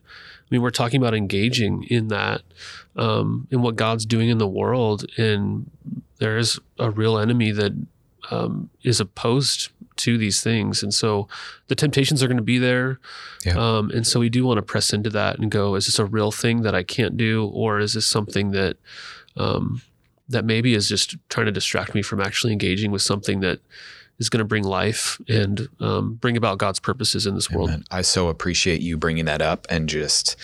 [0.47, 2.41] I mean, we're talking about engaging in that,
[2.95, 5.05] um, in what God's doing in the world.
[5.17, 5.69] And
[6.19, 7.73] there is a real enemy that
[8.31, 10.83] um, is opposed to these things.
[10.83, 11.27] And so
[11.67, 12.99] the temptations are going to be there.
[13.45, 13.57] Yeah.
[13.57, 16.05] Um, and so we do want to press into that and go, is this a
[16.05, 17.49] real thing that I can't do?
[17.53, 18.77] Or is this something that,
[19.35, 19.81] um,
[20.29, 23.59] that maybe is just trying to distract me from actually engaging with something that
[24.19, 27.83] is going to bring life and um, bring about God's purposes in this world.
[27.91, 30.35] I so appreciate you bringing that up and just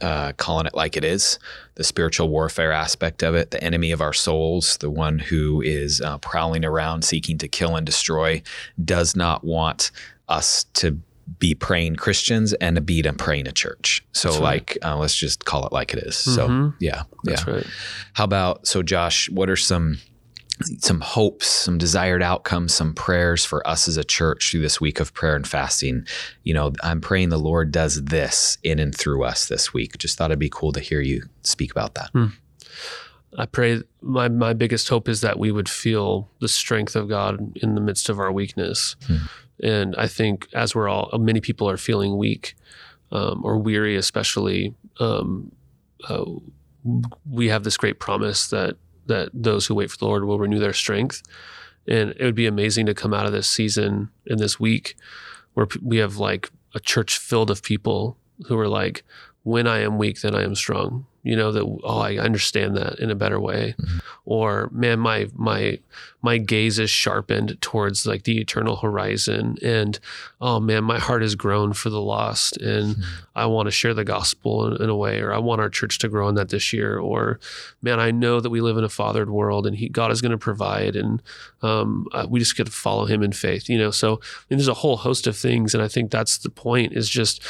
[0.00, 1.38] uh, calling it like it is
[1.76, 6.00] the spiritual warfare aspect of it, the enemy of our souls, the one who is
[6.00, 8.42] uh, prowling around seeking to kill and destroy,
[8.84, 9.92] does not want
[10.28, 10.98] us to
[11.38, 14.04] be praying Christians and to be to praying a church.
[14.12, 14.40] So, right.
[14.40, 16.16] like, uh, let's just call it like it is.
[16.16, 16.74] So, Mhm.
[16.80, 17.54] yeah, That's yeah.
[17.54, 17.66] right.
[18.14, 19.30] How about so, Josh?
[19.30, 19.98] What are some
[20.62, 25.00] some hopes, some desired outcomes, some prayers for us as a church through this week
[25.00, 26.06] of prayer and fasting?
[26.44, 29.98] You know, I'm praying the Lord does this in and through us this week.
[29.98, 32.10] Just thought it'd be cool to hear you speak about that.
[33.38, 37.56] I pray my my biggest hope is that we would feel the strength of God
[37.56, 38.96] in the midst of our weakness.
[39.06, 39.16] Hmm.
[39.62, 42.54] And I think as we're all many people are feeling weak
[43.10, 45.52] um, or weary, especially, um,
[46.08, 46.24] uh,
[47.30, 48.76] we have this great promise that
[49.06, 51.22] that those who wait for the Lord will renew their strength.
[51.88, 54.96] And it would be amazing to come out of this season in this week
[55.54, 59.04] where we have like a church filled of people who are like,
[59.44, 61.06] when I am weak, then I am strong.
[61.24, 63.76] You know that oh, I understand that in a better way,
[64.24, 65.78] or man, my my
[66.20, 70.00] my gaze is sharpened towards like the eternal horizon, and
[70.40, 72.96] oh man, my heart has grown for the lost, and
[73.36, 76.00] I want to share the gospel in, in a way, or I want our church
[76.00, 77.38] to grow in that this year, or
[77.82, 80.32] man, I know that we live in a fathered world, and he, God is going
[80.32, 81.22] to provide, and
[81.62, 83.68] um, uh, we just get to follow Him in faith.
[83.68, 86.38] You know, so I mean, there's a whole host of things, and I think that's
[86.38, 86.94] the point.
[86.94, 87.40] Is just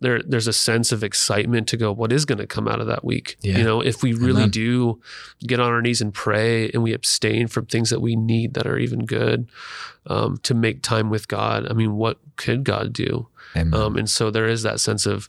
[0.00, 2.86] there there's a sense of excitement to go what is going to come out of
[2.86, 3.36] that week?
[3.42, 3.58] Yeah.
[3.58, 4.50] you know if we really Amen.
[4.50, 5.00] do
[5.46, 8.66] get on our knees and pray and we abstain from things that we need that
[8.66, 9.48] are even good
[10.06, 13.28] um, to make time with god i mean what could god do?
[13.72, 15.28] Um, and so there is that sense of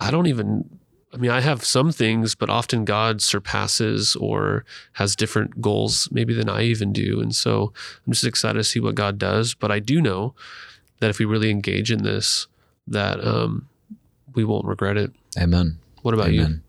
[0.00, 0.78] i don't even
[1.12, 6.32] i mean i have some things but often god surpasses or has different goals maybe
[6.32, 7.20] than i even do.
[7.20, 7.72] And so
[8.06, 9.54] i'm just excited to see what god does.
[9.54, 10.34] But i do know
[11.00, 12.46] that if we really engage in this
[12.86, 13.68] that um,
[14.34, 15.78] we won't regret it Amen.
[16.02, 16.60] what about you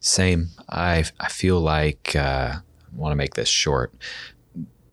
[0.00, 0.48] Same.
[0.68, 3.92] I I feel like uh, I want to make this short.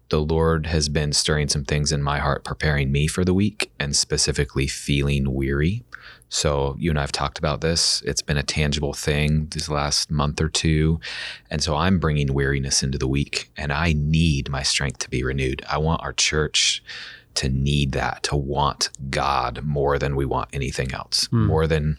[0.10, 3.72] The Lord has been stirring some things in my heart, preparing me for the week,
[3.80, 5.84] and specifically feeling weary.
[6.30, 8.02] So you and I have talked about this.
[8.06, 11.02] It's been a tangible thing this last month or two,
[11.50, 15.24] and so I'm bringing weariness into the week, and I need my strength to be
[15.24, 15.64] renewed.
[15.70, 16.82] I want our church
[17.36, 21.46] to need that, to want God more than we want anything else, Hmm.
[21.48, 21.98] more than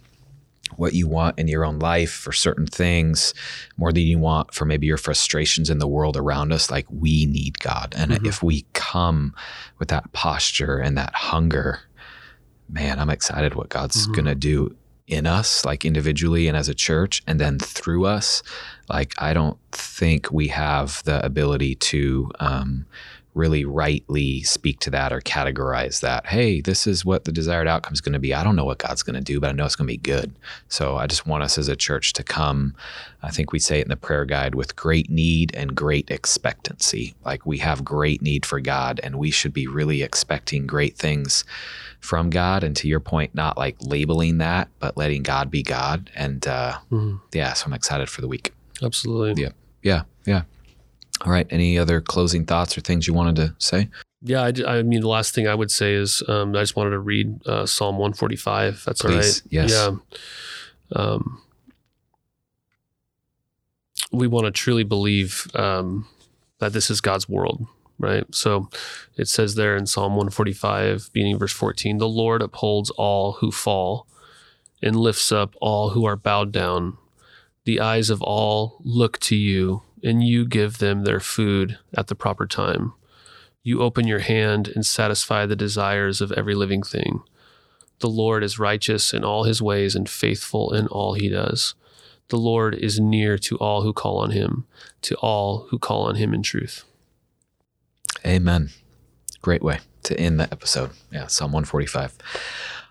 [0.77, 3.35] what you want in your own life for certain things
[3.77, 7.27] more than you want for maybe your frustrations in the world around us like we
[7.27, 8.27] need god and Mhm.
[8.27, 9.35] if we come
[9.79, 11.81] with that posture and that hunger
[12.71, 14.15] man i'm excited what god's Mhm.
[14.15, 14.75] gonna do
[15.07, 18.43] in us like individually and as a church and then through us
[18.89, 22.87] like i don't think we have the ability to um,
[23.35, 27.95] really rightly speak to that or categorize that hey this is what the desired outcome
[27.95, 28.35] is going to be.
[28.35, 29.97] I don't know what god's going to do but i know it's going to be
[29.97, 30.35] good.
[30.69, 32.75] So i just want us as a church to come
[33.23, 37.15] i think we say it in the prayer guide with great need and great expectancy.
[37.25, 41.45] Like we have great need for god and we should be really expecting great things
[42.01, 42.63] from god.
[42.65, 46.11] And to your point not like labeling that but letting god be god.
[46.15, 47.21] And uh, Mhm.
[47.33, 48.53] yeah so i'm excited for the week.
[48.83, 49.43] Absolutely.
[49.43, 49.51] Yeah.
[49.83, 50.03] yeah.
[50.27, 50.43] Yeah
[51.25, 53.89] all right any other closing thoughts or things you wanted to say
[54.23, 57.01] Yeah, I mean, the last thing I would say is um, I just wanted to
[57.01, 58.85] read uh, Psalm 145.
[58.87, 59.53] That's all Please, right.
[59.53, 59.71] yes.
[59.73, 59.97] Yeah.
[60.95, 61.43] Um,
[64.13, 66.07] we want to truly believe um,
[66.59, 67.67] that this is God's world,
[67.99, 68.25] right?
[68.33, 68.69] So
[69.17, 74.07] it says there in Psalm 145, beginning verse 14, the Lord upholds all who fall
[74.83, 76.97] and lifts up all who are bowed down.
[77.65, 82.15] The eyes of all look to you, and you give them their food at the
[82.15, 82.93] proper time.
[83.63, 87.23] You open your hand and satisfy the desires of every living thing.
[88.01, 91.75] The Lord is righteous in all his ways and faithful in all he does.
[92.29, 94.67] The Lord is near to all who call on him,
[95.03, 96.85] to all who call on him in truth.
[98.27, 98.71] Amen.
[99.41, 100.91] Great way to end the episode.
[101.13, 102.17] Yeah, Psalm 145.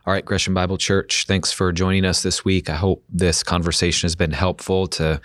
[0.05, 2.71] All right, Gresham Bible Church, thanks for joining us this week.
[2.71, 5.21] I hope this conversation has been helpful to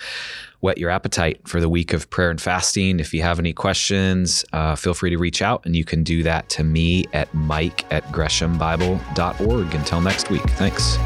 [0.61, 3.01] whet your appetite for the week of prayer and fasting.
[3.01, 6.23] If you have any questions, uh, feel free to reach out, and you can do
[6.25, 9.75] that to me at mike at greshambible.org.
[9.75, 10.99] Until next week, thanks.